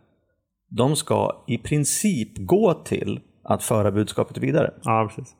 de 0.68 0.96
ska 0.96 1.44
i 1.46 1.58
princip 1.58 2.38
gå 2.38 2.74
till 2.74 3.20
att 3.44 3.62
föra 3.62 3.92
budskapet 3.92 4.38
vidare. 4.38 4.74
Ja, 4.82 5.08
precis. 5.08 5.34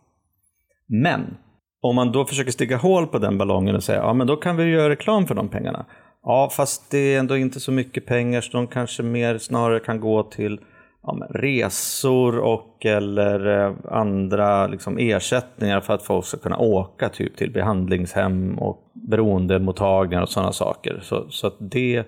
Men 0.87 1.37
om 1.81 1.97
man 1.97 2.13
då 2.13 2.25
försöker 2.25 2.51
sticka 2.51 2.77
hål 2.77 3.07
på 3.07 3.19
den 3.19 3.39
ballongen 3.39 3.75
och 3.75 3.83
säga 3.83 3.99
ja 3.99 4.15
men 4.15 4.27
då 4.27 4.37
kan 4.37 4.57
vi 4.57 4.65
göra 4.65 4.91
reklam 4.91 5.27
för 5.27 5.35
de 5.35 5.49
pengarna. 5.49 5.87
Ja 6.23 6.51
fast 6.53 6.91
det 6.91 6.99
är 6.99 7.19
ändå 7.19 7.37
inte 7.37 7.61
så 7.61 7.73
mycket 7.73 8.07
pengar 8.07 8.41
så 8.41 8.53
de 8.53 8.67
kanske 8.67 9.03
mer 9.03 9.39
snarare 9.39 9.81
kan 9.81 10.01
gå 10.01 10.23
till 10.23 10.61
ja, 11.03 11.27
resor 11.31 12.39
och 12.39 12.87
eller 12.87 13.67
eh, 13.67 13.75
andra 13.91 14.67
liksom, 14.67 14.99
ersättningar 14.99 15.81
för 15.81 15.95
att 15.95 16.03
folk 16.03 16.27
ska 16.27 16.37
kunna 16.37 16.59
åka 16.59 17.09
typ 17.09 17.37
till 17.37 17.53
behandlingshem 17.53 18.59
och 18.59 18.91
beroendemottagningar 19.11 20.23
och 20.23 20.29
sådana 20.29 20.53
saker. 20.53 21.01
Så, 21.03 21.31
så 21.31 21.47
att 21.47 21.57
det, 21.59 22.07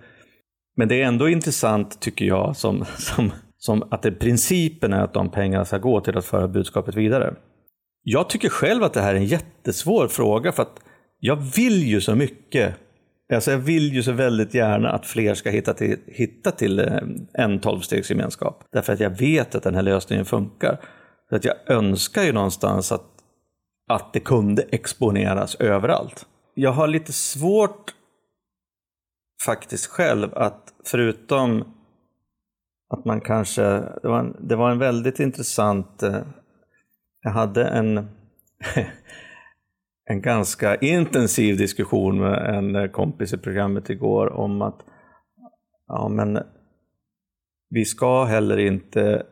men 0.76 0.88
det 0.88 1.02
är 1.02 1.06
ändå 1.06 1.28
intressant 1.28 2.00
tycker 2.00 2.24
jag 2.24 2.56
som, 2.56 2.84
som, 2.98 3.32
som 3.58 3.82
att 3.90 4.02
det, 4.02 4.12
principen 4.12 4.92
är 4.92 5.00
att 5.00 5.14
de 5.14 5.30
pengarna 5.30 5.64
ska 5.64 5.78
gå 5.78 6.00
till 6.00 6.18
att 6.18 6.24
föra 6.24 6.48
budskapet 6.48 6.94
vidare. 6.94 7.34
Jag 8.02 8.28
tycker 8.28 8.48
själv 8.48 8.82
att 8.82 8.92
det 8.92 9.00
här 9.00 9.14
är 9.14 9.18
en 9.18 9.24
jättesvår 9.24 10.08
fråga 10.08 10.52
för 10.52 10.62
att 10.62 10.80
jag 11.20 11.36
vill 11.36 11.82
ju 11.82 12.00
så 12.00 12.14
mycket. 12.14 12.74
Alltså 13.32 13.50
jag 13.50 13.58
vill 13.58 13.92
ju 13.92 14.02
så 14.02 14.12
väldigt 14.12 14.54
gärna 14.54 14.90
att 14.90 15.06
fler 15.06 15.34
ska 15.34 15.50
hitta 15.50 15.74
till, 15.74 15.98
hitta 16.06 16.50
till 16.50 16.78
eh, 16.78 16.98
en 17.32 17.60
tolvstegsgemenskap. 17.60 18.64
Därför 18.72 18.92
att 18.92 19.00
jag 19.00 19.18
vet 19.18 19.54
att 19.54 19.62
den 19.62 19.74
här 19.74 19.82
lösningen 19.82 20.24
funkar. 20.24 20.80
Så 21.28 21.36
att 21.36 21.44
jag 21.44 21.54
önskar 21.66 22.22
ju 22.22 22.32
någonstans 22.32 22.92
att, 22.92 23.06
att 23.88 24.12
det 24.12 24.20
kunde 24.20 24.62
exponeras 24.62 25.54
överallt. 25.54 26.26
Jag 26.54 26.72
har 26.72 26.88
lite 26.88 27.12
svårt 27.12 27.94
faktiskt 29.44 29.86
själv 29.86 30.34
att 30.34 30.74
förutom 30.84 31.64
att 32.90 33.04
man 33.04 33.20
kanske, 33.20 33.62
det 34.02 34.08
var 34.08 34.18
en, 34.18 34.36
det 34.48 34.56
var 34.56 34.70
en 34.70 34.78
väldigt 34.78 35.20
intressant 35.20 36.02
eh, 36.02 36.22
jag 37.22 37.30
hade 37.30 37.64
en, 37.64 37.96
en 40.04 40.22
ganska 40.22 40.76
intensiv 40.76 41.56
diskussion 41.56 42.18
med 42.18 42.54
en 42.54 42.88
kompis 42.88 43.32
i 43.32 43.38
programmet 43.38 43.90
igår 43.90 44.32
om 44.32 44.62
att 44.62 44.80
ja, 45.86 46.08
men 46.08 46.38
vi 47.70 47.84
ska 47.84 48.24
heller 48.24 48.58
inte 48.58 49.26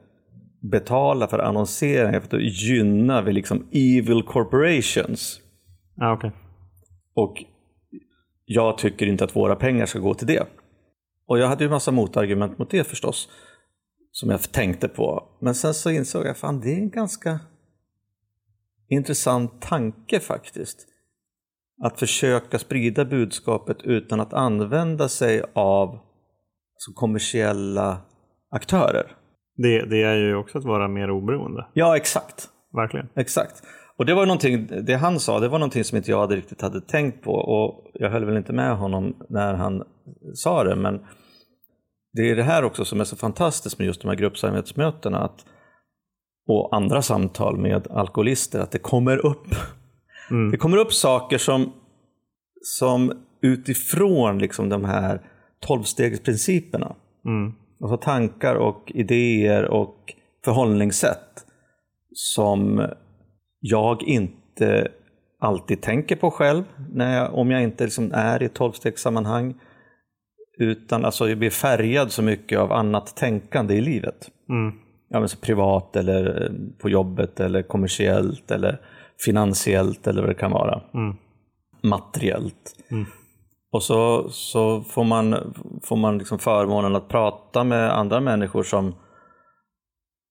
betala 0.71 1.29
för 1.29 1.39
annonsering 1.39 2.21
för 2.21 2.29
då 2.31 2.41
gynnar 2.41 3.23
vi 3.23 3.33
liksom 3.33 3.69
evil 3.73 4.23
corporations. 4.23 5.41
Ja, 5.97 6.13
okej. 6.13 6.33
Och 7.15 7.45
jag 8.45 8.79
tycker 8.79 9.07
inte 9.07 9.25
att 9.25 9.37
våra 9.37 9.57
pengar 9.57 9.87
ska 9.87 9.99
gå 9.99 10.15
till 10.15 10.27
det. 10.27 10.47
Och 11.27 11.39
jag 11.39 11.49
hade 11.49 11.65
ju 11.65 11.71
massa 11.71 11.91
motargument 11.91 12.59
mot 12.59 12.71
det 12.71 12.85
förstås. 12.85 13.29
Som 14.11 14.31
jag 14.31 14.53
tänkte 14.53 14.89
på. 14.89 15.29
Men 15.41 15.55
sen 15.55 15.75
så 15.75 15.91
insåg 15.91 16.27
jag, 16.27 16.37
fan 16.37 16.61
det 16.61 16.73
är 16.73 16.77
en 16.77 16.91
ganska 16.91 17.41
intressant 18.93 19.63
tanke 19.63 20.21
faktiskt. 20.21 20.87
Att 21.85 21.99
försöka 21.99 22.59
sprida 22.59 23.05
budskapet 23.05 23.83
utan 23.83 24.21
att 24.21 24.33
använda 24.33 25.09
sig 25.09 25.43
av 25.55 25.89
alltså, 25.89 26.93
kommersiella 26.95 27.99
aktörer. 28.51 29.17
Det, 29.57 29.85
det 29.85 30.03
är 30.03 30.17
ju 30.17 30.37
också 30.37 30.59
att 30.59 30.65
vara 30.65 30.89
mer 30.89 31.11
oberoende. 31.11 31.67
Ja, 31.73 31.97
exakt. 31.97 32.49
Verkligen. 32.73 33.09
Exakt. 33.17 33.63
Och 33.97 34.07
det 34.07 34.15
var 34.15 34.27
någonting, 34.27 34.69
det 34.87 34.95
han 34.95 35.21
sa, 35.21 35.41
det 35.41 35.49
var 35.49 35.59
någonting 35.59 35.85
som 35.85 35.97
inte 35.97 36.11
jag 36.11 36.21
hade 36.21 36.37
riktigt 36.37 36.63
hade 36.63 36.81
tänkt 36.81 37.25
på 37.25 37.33
och 37.33 37.91
jag 37.95 38.11
höll 38.11 38.25
väl 38.25 38.37
inte 38.37 38.53
med 38.53 38.77
honom 38.77 39.17
när 39.29 39.55
han 39.55 39.83
sa 40.35 40.65
det 40.65 40.77
men 40.77 41.01
det 42.13 42.31
är 42.31 42.37
det 42.37 42.43
här 42.43 42.65
också 42.65 42.85
som 42.85 43.01
är 43.01 43.05
så 43.05 43.17
fantastiskt 43.17 43.79
med 43.79 43.87
just 43.87 44.03
de 44.03 44.09
här 44.09 44.15
gruppsamarbetsmötena 44.15 45.19
att, 45.19 45.45
och 46.49 46.77
andra 46.77 47.03
samtal 47.03 47.57
med 47.57 47.87
alkoholister, 47.91 48.61
att 48.61 48.71
det 48.71 48.79
kommer 48.79 49.27
upp 49.27 49.47
Mm. 50.31 50.51
det 50.51 50.57
kommer 50.57 50.77
upp 50.77 50.93
saker 50.93 51.39
som, 51.39 51.73
som 52.63 53.13
utifrån 53.43 54.39
liksom 54.39 54.69
de 54.69 54.85
här 54.85 55.21
tolvstegsprinciperna 55.61 56.95
Mm. 57.25 57.53
Alltså 57.81 57.97
tankar 57.97 58.55
och 58.55 58.93
idéer 58.95 59.65
och 59.65 60.15
förhållningssätt 60.45 61.47
som 62.15 62.87
jag 63.61 64.03
inte 64.03 64.89
alltid 65.39 65.83
tänker 65.83 66.17
på 66.17 66.31
själv 66.31 66.65
när 66.93 67.17
jag, 67.17 67.35
om 67.35 67.51
jag 67.51 67.63
inte 67.63 67.85
liksom 67.85 68.13
är 68.15 68.43
i 68.43 68.49
tolvstegssammanhang. 68.49 69.55
Utan 70.59 71.05
alltså 71.05 71.29
jag 71.29 71.39
blir 71.39 71.51
färgad 71.51 72.13
så 72.13 72.23
mycket 72.23 72.59
av 72.59 72.73
annat 72.73 73.17
tänkande 73.17 73.75
i 73.75 73.81
livet. 73.81 74.31
Mm. 74.49 74.79
Ja, 75.12 75.18
men 75.20 75.29
så 75.29 75.37
privat 75.37 75.96
eller 75.96 76.42
eh, 76.42 76.51
på 76.83 76.88
jobbet 76.88 77.40
eller 77.40 77.62
kommersiellt 77.62 78.51
eller 78.51 78.81
finansiellt 79.25 80.07
eller 80.07 80.20
vad 80.20 80.31
det 80.31 80.35
kan 80.35 80.51
vara. 80.51 80.83
Mm. 80.94 81.16
Materiellt. 81.83 82.77
Och 83.72 83.83
så, 83.83 84.31
så 84.31 84.81
får 84.83 85.05
man, 85.05 85.55
får 85.83 85.96
man 85.96 86.18
liksom 86.18 86.38
förmånen 86.38 86.96
att 86.96 87.09
prata 87.09 87.64
med 87.64 87.98
andra 87.98 88.20
människor 88.20 88.62
som, 88.62 88.94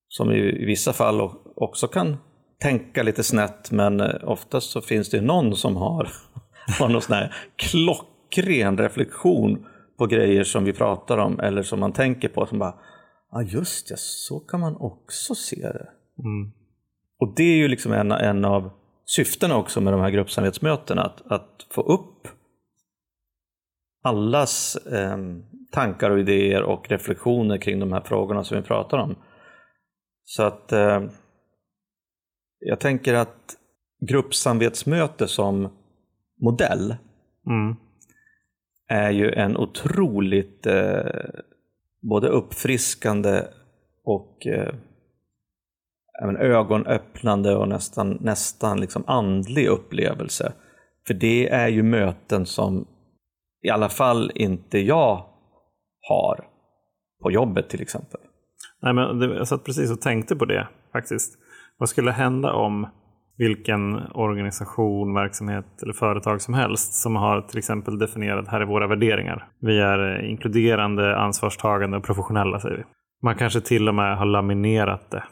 som 0.08 0.32
i, 0.32 0.64
vissa 0.66 0.92
fall 0.92 1.30
också 1.56 1.86
kan 1.86 2.16
tänka 2.62 3.02
lite 3.02 3.22
snett 3.22 3.70
men 3.70 4.00
eh, 4.00 4.14
oftast 4.24 4.70
så 4.70 4.80
finns 4.80 5.10
det 5.10 5.20
någon 5.20 5.56
som 5.56 5.76
har, 5.76 6.08
har 6.78 6.88
någon 6.88 7.02
sån 7.02 7.16
här 7.16 7.34
klockren 7.56 8.78
reflektion 8.78 9.66
på 9.98 10.06
grejer 10.06 10.44
som 10.44 10.64
vi 10.64 10.72
pratar 10.72 11.18
om 11.18 11.40
eller 11.40 11.62
som 11.62 11.80
man 11.80 11.92
tänker 11.92 12.28
på 12.28 12.46
som 12.46 12.58
bara, 12.58 12.74
ja 13.32 13.42
just 13.42 13.88
det, 13.88 13.98
så 13.98 14.40
kan 14.40 14.60
man 14.60 14.76
också 14.76 15.34
se 15.34 15.60
det. 15.60 15.88
Mm. 16.18 16.52
Och 17.18 17.34
det 17.36 17.42
är 17.42 17.56
ju 17.56 17.68
liksom 17.68 17.92
en, 17.92 18.12
en 18.12 18.44
av 18.44 18.70
syftena 19.04 19.56
också 19.56 19.80
med 19.80 19.92
de 19.92 20.00
här 20.00 20.10
gruppsamhetsmötena, 20.10 21.02
att, 21.02 21.32
att 21.32 21.66
få 21.70 21.82
upp 21.82 22.28
allas 24.02 24.76
eh, 24.76 25.18
tankar 25.72 26.10
och 26.10 26.20
idéer 26.20 26.62
och 26.62 26.90
reflektioner 26.90 27.58
kring 27.58 27.80
de 27.80 27.92
här 27.92 28.00
frågorna 28.00 28.44
som 28.44 28.56
vi 28.56 28.62
pratar 28.62 28.98
om. 28.98 29.14
Så 30.24 30.42
att 30.42 30.72
eh, 30.72 31.02
jag 32.58 32.80
tänker 32.80 33.14
att 33.14 33.56
gruppsamvetsmöte 34.08 35.28
som 35.28 35.68
modell 36.40 36.96
Mm. 37.46 37.76
är 38.88 39.10
ju 39.10 39.32
en 39.32 39.56
otroligt 39.56 40.66
eh, 40.66 41.04
både 42.02 42.28
uppfriskande 42.28 43.42
och 44.04 44.46
eh, 44.46 44.74
ögonöppnande 46.38 47.56
och 47.56 47.68
nästan, 47.68 48.18
nästan 48.20 48.80
liksom 48.80 49.04
andlig 49.06 49.66
upplevelse. 49.66 50.52
För 51.06 51.14
det 51.14 51.48
är 51.48 51.68
ju 51.68 51.82
möten 51.82 52.46
som 52.46 52.86
i 53.62 53.70
alla 53.70 53.88
fall 53.88 54.32
inte 54.34 54.78
jag 54.78 55.26
har 56.08 56.46
på 57.22 57.30
jobbet 57.30 57.68
till 57.68 57.82
exempel. 57.82 58.20
Nej, 58.82 58.92
men 58.94 59.20
jag 59.20 59.48
satt 59.48 59.64
precis 59.64 59.90
och 59.90 60.00
tänkte 60.00 60.36
på 60.36 60.44
det 60.44 60.68
faktiskt. 60.92 61.38
Vad 61.78 61.88
skulle 61.88 62.10
hända 62.10 62.52
om 62.52 62.88
vilken 63.42 64.00
organisation, 64.14 65.14
verksamhet 65.14 65.82
eller 65.82 65.92
företag 65.92 66.40
som 66.40 66.54
helst 66.54 66.94
som 66.94 67.16
har 67.16 67.40
till 67.40 67.58
exempel 67.58 67.98
definierat 67.98 68.48
här 68.48 68.60
är 68.60 68.64
våra 68.64 68.86
värderingar. 68.86 69.48
Vi 69.60 69.80
är 69.80 70.24
inkluderande, 70.24 71.16
ansvarstagande 71.18 71.96
och 71.96 72.04
professionella 72.04 72.60
säger 72.60 72.76
vi. 72.76 72.82
Man 73.22 73.34
kanske 73.34 73.60
till 73.60 73.88
och 73.88 73.94
med 73.94 74.18
har 74.18 74.26
laminerat 74.26 75.10
det 75.10 75.24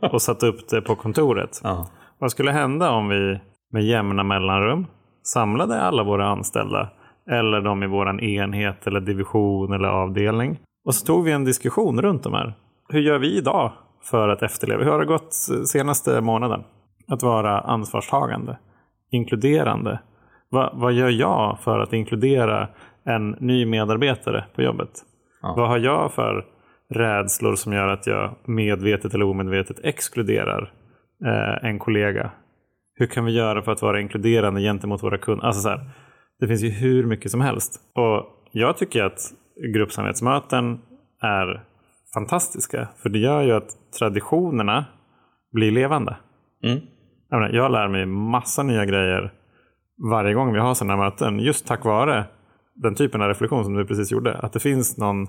och 0.12 0.22
satt 0.22 0.42
upp 0.42 0.68
det 0.68 0.80
på 0.80 0.96
kontoret. 0.96 1.60
Ja. 1.64 1.86
Vad 2.18 2.30
skulle 2.30 2.50
hända 2.50 2.90
om 2.90 3.08
vi 3.08 3.40
med 3.72 3.84
jämna 3.84 4.22
mellanrum 4.22 4.86
samlade 5.22 5.80
alla 5.80 6.02
våra 6.02 6.26
anställda 6.26 6.88
eller 7.30 7.60
de 7.60 7.82
i 7.82 7.86
vår 7.86 8.22
enhet 8.24 8.86
eller 8.86 9.00
division 9.00 9.72
eller 9.72 9.88
avdelning 9.88 10.58
och 10.84 10.94
så 10.94 11.06
tog 11.06 11.24
vi 11.24 11.32
en 11.32 11.44
diskussion 11.44 12.02
runt 12.02 12.22
de 12.22 12.34
här. 12.34 12.54
Hur 12.88 13.00
gör 13.00 13.18
vi 13.18 13.36
idag 13.36 13.72
för 14.02 14.28
att 14.28 14.42
efterleva? 14.42 14.84
Hur 14.84 14.90
har 14.90 14.98
det 14.98 15.06
gått 15.06 15.32
senaste 15.66 16.20
månaden? 16.20 16.64
Att 17.08 17.22
vara 17.22 17.60
ansvarstagande, 17.60 18.58
inkluderande. 19.10 19.98
Va, 20.50 20.72
vad 20.74 20.92
gör 20.92 21.10
jag 21.10 21.58
för 21.60 21.78
att 21.78 21.92
inkludera 21.92 22.68
en 23.04 23.30
ny 23.30 23.66
medarbetare 23.66 24.44
på 24.54 24.62
jobbet? 24.62 24.90
Ja. 25.42 25.54
Vad 25.56 25.68
har 25.68 25.78
jag 25.78 26.12
för 26.12 26.44
rädslor 26.90 27.54
som 27.54 27.72
gör 27.72 27.88
att 27.88 28.06
jag 28.06 28.34
medvetet 28.44 29.14
eller 29.14 29.24
omedvetet 29.24 29.84
exkluderar 29.84 30.72
eh, 31.24 31.68
en 31.68 31.78
kollega? 31.78 32.30
Hur 32.94 33.06
kan 33.06 33.24
vi 33.24 33.32
göra 33.32 33.62
för 33.62 33.72
att 33.72 33.82
vara 33.82 34.00
inkluderande 34.00 34.60
gentemot 34.60 35.02
våra 35.02 35.18
kunder? 35.18 35.46
Alltså 35.46 35.60
så 35.60 35.68
här, 35.68 35.90
det 36.40 36.48
finns 36.48 36.62
ju 36.62 36.68
hur 36.68 37.06
mycket 37.06 37.30
som 37.30 37.40
helst. 37.40 37.80
Och 37.94 38.26
jag 38.52 38.76
tycker 38.76 39.04
att 39.04 39.18
gruppsamhetsmöten 39.74 40.80
är 41.22 41.64
fantastiska. 42.14 42.88
För 43.02 43.08
det 43.08 43.18
gör 43.18 43.42
ju 43.42 43.52
att 43.52 43.68
traditionerna 43.98 44.84
blir 45.52 45.70
levande. 45.70 46.16
Mm. 46.64 46.80
Jag, 47.30 47.40
menar, 47.40 47.54
jag 47.54 47.72
lär 47.72 47.88
mig 47.88 48.06
massa 48.06 48.62
nya 48.62 48.84
grejer 48.84 49.32
varje 50.10 50.34
gång 50.34 50.52
vi 50.52 50.58
har 50.58 50.74
sådana 50.74 50.96
här 50.96 51.04
möten. 51.04 51.38
Just 51.38 51.66
tack 51.66 51.84
vare 51.84 52.24
den 52.74 52.94
typen 52.94 53.22
av 53.22 53.28
reflektion 53.28 53.64
som 53.64 53.74
du 53.74 53.86
precis 53.86 54.12
gjorde. 54.12 54.38
Att 54.38 54.52
det 54.52 54.60
finns 54.60 54.98
någon 54.98 55.26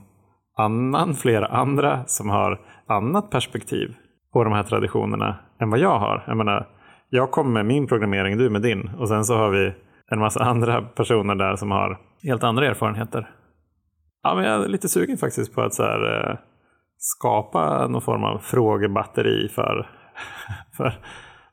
annan, 0.58 1.14
flera 1.14 1.46
andra 1.46 2.06
som 2.06 2.30
har 2.30 2.62
annat 2.88 3.30
perspektiv 3.30 3.96
på 4.34 4.44
de 4.44 4.54
här 4.54 4.64
traditionerna 4.64 5.40
än 5.62 5.70
vad 5.70 5.80
jag 5.80 6.00
har. 6.00 6.24
Jag 6.28 6.38
menar, 6.38 6.68
jag 7.10 7.32
kommer 7.32 7.52
med 7.52 7.66
min 7.66 7.88
programmering, 7.88 8.38
du 8.38 8.50
med 8.50 8.62
din. 8.62 8.90
Och 8.98 9.08
sen 9.08 9.26
så 9.26 9.38
har 9.38 9.50
vi 9.50 9.74
en 10.12 10.20
massa 10.20 10.44
andra 10.44 10.82
personer 10.82 11.36
där 11.36 11.56
som 11.56 11.72
har 11.72 12.00
helt 12.24 12.44
andra 12.44 12.68
erfarenheter. 12.68 13.30
Ja, 14.24 14.36
men 14.36 14.44
jag 14.44 14.64
är 14.64 14.68
lite 14.68 14.90
sugen 14.90 15.18
faktiskt 15.18 15.56
på 15.56 15.62
att 15.62 15.74
så 15.74 15.84
här, 15.84 16.30
eh, 16.30 16.38
skapa 16.98 17.88
någon 17.88 18.02
form 18.02 18.24
av 18.24 18.38
frågebatteri 18.38 19.50
för, 19.50 19.90
för, 20.78 20.94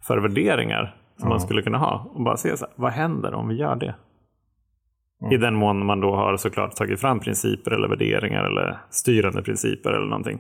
för 0.07 0.19
värderingar 0.19 0.97
som 1.17 1.29
man 1.29 1.41
skulle 1.41 1.63
kunna 1.63 1.79
ha. 1.79 2.11
Och 2.15 2.25
bara 2.25 2.37
se 2.37 2.57
så 2.57 2.65
här, 2.65 2.75
vad 2.77 2.93
händer 2.93 3.35
om 3.35 3.49
vi 3.49 3.55
gör 3.55 3.77
det? 3.77 3.95
I 5.33 5.37
den 5.37 5.55
mån 5.55 5.87
man 5.87 6.01
då 6.01 6.15
har 6.15 6.37
såklart 6.37 6.77
tagit 6.77 7.01
fram 7.01 7.21
principer 7.21 7.71
eller 7.71 7.89
värderingar 7.89 8.45
eller 8.45 8.79
styrande 8.91 9.43
principer 9.43 9.91
eller 9.91 10.07
någonting 10.07 10.39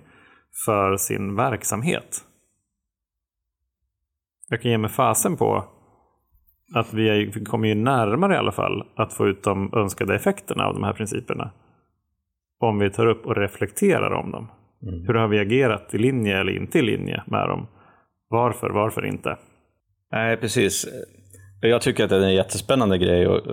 för 0.66 0.96
sin 0.96 1.36
verksamhet. 1.36 2.24
Jag 4.48 4.62
kan 4.62 4.70
ge 4.70 4.78
mig 4.78 4.90
fasen 4.90 5.36
på 5.36 5.64
att 6.74 6.94
vi, 6.94 7.32
kommer 7.46 7.68
ju 7.68 7.74
närmare 7.74 8.34
i 8.34 8.36
alla 8.36 8.52
fall 8.52 8.88
att 8.96 9.12
få 9.12 9.26
ut 9.28 9.42
de 9.42 9.74
önskade 9.74 10.14
effekterna 10.14 10.66
av 10.66 10.74
de 10.74 10.84
här 10.84 10.92
principerna. 10.92 11.50
Om 12.60 12.78
vi 12.78 12.90
tar 12.90 13.06
upp 13.06 13.26
och 13.26 13.36
reflekterar 13.36 14.10
om 14.10 14.30
dem. 14.30 14.50
Hur 15.06 15.14
har 15.14 15.28
vi 15.28 15.38
agerat 15.38 15.94
i 15.94 15.98
linje 15.98 16.40
eller 16.40 16.56
inte 16.56 16.78
i 16.78 16.82
linje 16.82 17.22
med 17.26 17.48
dem? 17.48 17.66
Varför, 18.28 18.70
varför 18.70 19.04
inte? 19.04 19.36
Nej, 20.14 20.36
precis. 20.36 20.86
Jag 21.60 21.82
tycker 21.82 22.04
att 22.04 22.10
det 22.10 22.16
är 22.16 22.20
en 22.20 22.34
jättespännande 22.34 22.98
grej 22.98 23.26
och, 23.26 23.46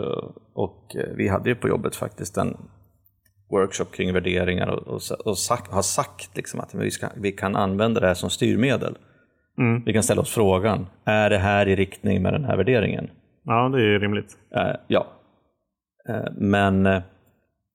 och 0.53 0.95
vi 1.15 1.27
hade 1.27 1.49
ju 1.49 1.55
på 1.55 1.67
jobbet 1.67 1.95
faktiskt 1.95 2.37
en 2.37 2.57
workshop 3.51 3.85
kring 3.85 4.13
värderingar 4.13 4.67
och, 4.67 4.87
och, 4.87 5.01
och 5.25 5.37
sagt, 5.37 5.71
har 5.71 5.81
sagt 5.81 6.37
liksom 6.37 6.59
att 6.59 6.75
vi, 6.75 6.91
ska, 6.91 7.09
vi 7.15 7.31
kan 7.31 7.55
använda 7.55 7.99
det 7.99 8.07
här 8.07 8.13
som 8.13 8.29
styrmedel. 8.29 8.97
Mm. 9.57 9.83
Vi 9.85 9.93
kan 9.93 10.03
ställa 10.03 10.21
oss 10.21 10.33
frågan, 10.33 10.87
är 11.05 11.29
det 11.29 11.37
här 11.37 11.67
i 11.67 11.75
riktning 11.75 12.21
med 12.21 12.33
den 12.33 12.43
här 12.43 12.57
värderingen? 12.57 13.09
Ja, 13.43 13.69
det 13.69 13.81
är 13.81 13.99
rimligt. 13.99 14.37
Eh, 14.55 14.75
ja. 14.87 15.07
Eh, 16.09 16.31
men 16.37 16.85
eh, 16.85 17.01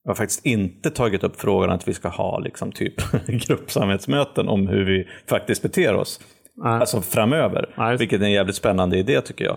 jag 0.05 0.11
har 0.11 0.15
faktiskt 0.15 0.47
inte 0.47 0.91
tagit 0.91 1.25
upp 1.25 1.41
frågan 1.41 1.71
att 1.71 1.89
vi 1.89 1.95
ska 1.95 2.09
ha 2.09 2.39
liksom, 2.39 2.73
typ 2.73 2.95
gruppsamhetsmöten 3.27 4.49
om 4.49 4.69
hur 4.69 4.85
vi 4.85 5.09
faktiskt 5.29 5.63
beter 5.63 5.95
oss. 5.95 6.21
Nej. 6.57 6.81
Alltså 6.81 7.01
framöver, 7.01 7.75
Nej, 7.79 7.97
vilket 7.97 8.21
är 8.21 8.25
en 8.25 8.33
jävligt 8.33 8.57
spännande 8.57 8.99
idé 8.99 9.21
tycker 9.21 9.45
jag. 9.45 9.57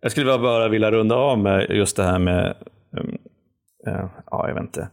Jag 0.00 0.10
skulle 0.10 0.38
bara 0.38 0.68
vilja 0.68 0.90
runda 0.90 1.14
av 1.14 1.38
med 1.38 1.70
just 1.70 1.96
det 1.96 2.02
här 2.02 2.18
med, 2.18 2.54
um, 2.92 3.18
eh, 3.86 4.06
ja 4.30 4.48
jag 4.48 4.54
vet 4.54 4.62
inte, 4.62 4.88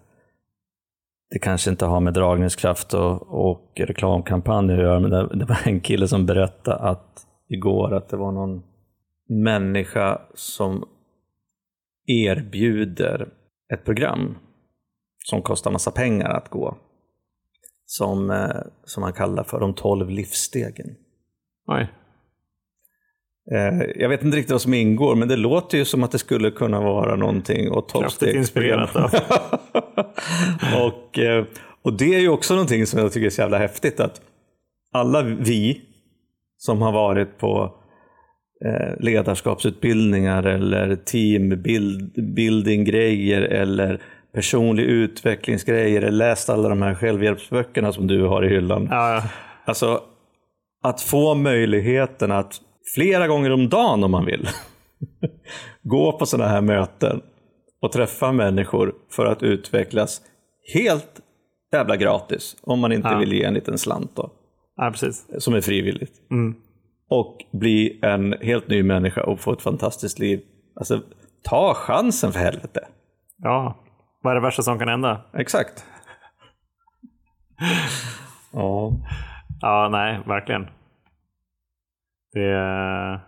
det 1.30 1.40
kanske 1.40 1.70
inte 1.70 1.86
har 1.86 2.00
med 2.00 2.14
dragningskraft 2.14 2.94
och, 2.94 3.48
och 3.48 3.72
reklamkampanj 3.76 4.74
att 4.74 4.80
göra, 4.80 5.00
men 5.00 5.12
det, 5.12 5.28
det 5.34 5.46
var 5.46 5.58
en 5.64 5.80
kille 5.80 6.08
som 6.08 6.26
berättade 6.26 6.78
att 6.78 7.26
igår 7.50 7.94
att 7.94 8.10
det 8.10 8.18
var 8.18 8.32
någon 8.32 8.64
människa 9.30 10.22
som 10.34 10.86
erbjuder 12.08 13.30
ett 13.74 13.86
program 13.86 14.38
som 15.26 15.42
kostar 15.42 15.72
massa 15.72 15.92
pengar 15.92 16.30
att 16.30 16.50
gå. 16.50 16.78
Som, 17.86 18.32
eh, 18.32 18.50
som 18.84 19.04
han 19.04 19.14
kallar 19.14 19.44
för 19.44 19.60
de 19.60 19.74
12 19.74 20.10
livsstegen. 20.10 20.88
Oj. 21.68 21.88
Eh, 23.52 23.82
Jag 23.96 24.10
vet 24.10 24.24
inte 24.24 24.38
riktigt 24.38 24.52
vad 24.52 24.62
som 24.62 24.74
ingår, 24.74 25.16
men 25.16 25.28
det 25.28 25.36
låter 25.36 25.78
ju 25.78 25.86
som 25.86 26.04
att 26.04 26.12
det 26.12 26.20
skulle 26.20 26.52
kunna 26.52 26.82
vara 26.82 27.16
någonting 27.16 27.72
åt 27.72 27.92
Kraftigt 27.92 28.36
inspirerat 28.36 28.94
tolvstegsprogram. 28.94 29.52
och, 30.86 31.20
eh, 31.20 31.46
och 31.82 31.98
det 31.98 32.16
är 32.16 32.20
ju 32.20 32.30
också 32.30 32.54
någonting 32.54 32.86
som 32.86 33.00
jag 33.00 33.12
tycker 33.12 33.26
är 33.26 33.30
så 33.30 33.42
jävla 33.42 33.58
häftigt 33.58 34.00
att 34.00 34.22
alla 34.92 35.22
vi 35.22 35.82
som 36.58 36.82
har 36.82 36.92
varit 36.92 37.38
på 37.38 37.76
ledarskapsutbildningar 39.00 40.44
eller 40.44 40.96
teambuilding-grejer 40.96 43.42
eller 43.42 44.02
personlig 44.36 44.84
utvecklingsgrejer 44.84 46.02
eller 46.02 46.12
läst 46.12 46.50
alla 46.50 46.70
de 46.70 46.82
här 46.82 46.96
självhjälpsböckerna 46.96 47.92
som 47.92 48.08
du 48.08 48.24
har 48.24 48.46
i 48.46 48.50
hyllan. 48.50 48.88
Ja. 48.92 49.24
Alltså, 49.66 50.02
att 50.84 51.02
få 51.02 51.36
möjligheten 51.36 52.32
att 52.32 52.62
flera 52.96 53.28
gånger 53.28 53.52
om 53.52 53.70
dagen 53.70 54.04
om 54.04 54.12
man 54.12 54.26
vill 54.26 54.48
gå 55.84 56.12
på 56.12 56.26
sådana 56.26 56.50
här 56.50 56.62
möten 56.62 57.22
och 57.82 57.92
träffa 57.92 58.32
människor 58.32 58.94
för 59.12 59.26
att 59.26 59.44
utvecklas 59.44 60.22
helt 60.74 61.22
jävla 61.74 61.96
gratis. 61.96 62.56
Om 62.62 62.80
man 62.80 62.92
inte 62.92 63.08
Ja. 63.08 63.18
vill 63.18 63.34
ge 63.34 63.44
en 63.44 63.54
liten 63.54 63.78
slant 63.78 64.12
då, 64.16 64.30
ja, 64.76 64.90
precis. 64.92 65.26
som 65.40 65.54
är 65.54 65.62
frivilligt. 65.62 66.14
Mm. 66.32 66.56
och 67.10 67.38
bli 67.52 68.00
en 68.02 68.34
helt 68.42 68.68
ny 68.68 68.84
människa 68.84 69.24
och 69.24 69.40
få 69.40 69.54
ett 69.54 69.62
fantastiskt 69.62 70.20
liv. 70.20 70.42
Alltså, 70.76 71.02
ta 71.44 71.74
chansen 71.74 72.32
för 72.32 72.40
helvete. 72.40 72.88
Ja, 73.38 73.76
vad 74.26 74.32
är 74.32 74.36
det 74.36 74.42
värsta 74.42 74.64
som 74.64 74.80
kan 74.80 74.88
hända? 74.88 75.22
Exakt. 75.34 75.86
ja. 78.54 78.94
Ja, 79.62 79.90
nej, 79.92 80.20
verkligen. 80.26 80.68
Det 82.32 82.50
är, 82.50 83.20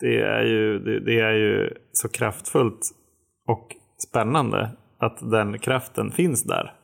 det 0.00 0.22
är, 0.22 0.42
ju, 0.42 0.78
det, 0.78 1.00
det 1.00 1.20
är 1.20 1.32
ju 1.32 1.74
så 1.92 2.08
kraftfullt 2.08 2.80
och 3.46 3.76
spännande 4.08 4.76
att 4.98 5.30
den 5.30 5.58
kraften 5.58 6.10
finns 6.10 6.44
där. 6.44 6.74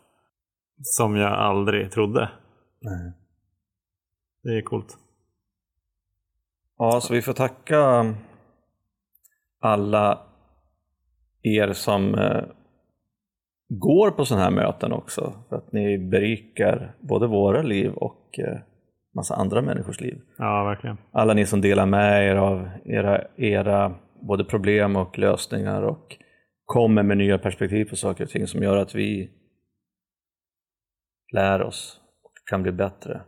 Som 0.83 1.17
jag 1.17 1.33
aldrig 1.33 1.93
trodde. 1.93 2.31
Nej. 2.81 3.13
Det 4.43 4.59
är 4.59 4.63
coolt. 4.63 4.99
Ja, 6.79 7.01
så 7.01 7.15
vi 7.15 7.23
får 7.23 7.33
tacka 7.33 8.15
alla 9.61 10.26
er 11.47 11.73
som 11.73 12.15
eh, 12.15 12.45
går 13.69 14.11
på 14.11 14.25
sådana 14.25 14.45
här 14.45 14.51
möten 14.51 14.93
också. 14.93 15.35
För 15.49 15.57
att 15.57 15.73
ni 15.73 15.99
berikar 15.99 16.95
både 17.01 17.27
våra 17.27 17.63
liv 17.63 17.93
och 17.93 18.39
eh, 18.39 18.59
massa 19.15 19.35
andra 19.35 19.63
människors 19.63 20.01
liv. 20.01 20.21
Ja, 20.39 20.65
verkligen. 20.65 20.99
Alla 21.13 21.35
ni 21.35 21.47
som 21.47 21.61
delar 21.61 21.87
med 21.87 22.29
er 22.29 22.37
av 22.37 22.69
era, 22.85 23.21
era 23.37 23.95
både 24.21 24.45
problem 24.45 24.97
och 24.97 25.19
lösningar 25.19 25.83
och 25.83 26.17
kommer 26.65 27.03
med 27.03 27.17
nya 27.17 27.39
perspektiv 27.39 27.85
på 27.85 27.97
saker 27.97 28.25
och 28.25 28.31
ting 28.31 28.47
som 28.47 28.63
gör 28.63 28.77
att 28.77 28.95
vi 28.95 29.31
lär 31.33 31.63
oss 31.63 32.01
och 32.23 32.33
kan 32.51 32.63
bli 32.63 32.73
bättre. 32.73 33.21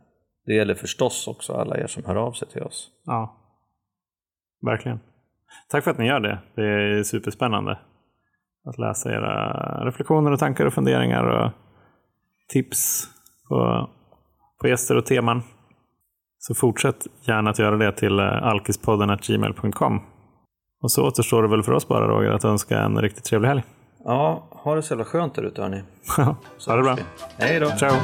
Det 0.44 0.54
gäller 0.54 0.74
förstås 0.74 1.28
också 1.28 1.52
alla 1.52 1.78
er 1.78 1.86
som 1.86 2.04
hör 2.04 2.16
av 2.16 2.32
sig 2.32 2.48
till 2.48 2.62
oss. 2.62 2.90
Ja, 3.04 3.36
verkligen. 4.66 5.00
Tack 5.68 5.84
för 5.84 5.90
att 5.90 5.98
ni 5.98 6.06
gör 6.06 6.20
det. 6.20 6.38
Det 6.54 6.62
är 6.62 7.02
superspännande 7.02 7.78
att 8.68 8.78
läsa 8.78 9.12
era 9.12 9.84
reflektioner 9.84 10.30
och 10.30 10.38
tankar 10.38 10.66
och 10.66 10.72
funderingar 10.72 11.24
och 11.24 11.50
tips 12.48 13.08
på, 13.48 13.88
på 14.60 14.68
gäster 14.68 14.96
och 14.96 15.06
teman. 15.06 15.42
Så 16.38 16.54
fortsätt 16.54 17.06
gärna 17.22 17.50
att 17.50 17.58
göra 17.58 17.76
det 17.76 17.92
till 17.92 18.18
eh, 18.18 18.42
alkispodden.gmail.com. 18.42 20.00
Och 20.82 20.90
så 20.90 21.06
återstår 21.06 21.42
det 21.42 21.48
väl 21.48 21.62
för 21.62 21.72
oss 21.72 21.88
bara 21.88 22.08
Roger 22.08 22.30
att 22.30 22.44
önska 22.44 22.78
en 22.78 23.00
riktigt 23.00 23.24
trevlig 23.24 23.48
helg. 23.48 23.62
Ja, 24.04 24.48
ha 24.50 24.74
det 24.74 24.82
så 24.82 24.92
jävla 24.92 25.04
skönt 25.04 25.34
där 25.34 25.42
ute 25.42 25.62
hörni. 25.62 25.82
ha 26.66 26.76
det 26.76 26.82
bra. 26.82 26.96
Hej 27.38 27.60
då! 27.60 27.66
Ciao! 27.66 27.94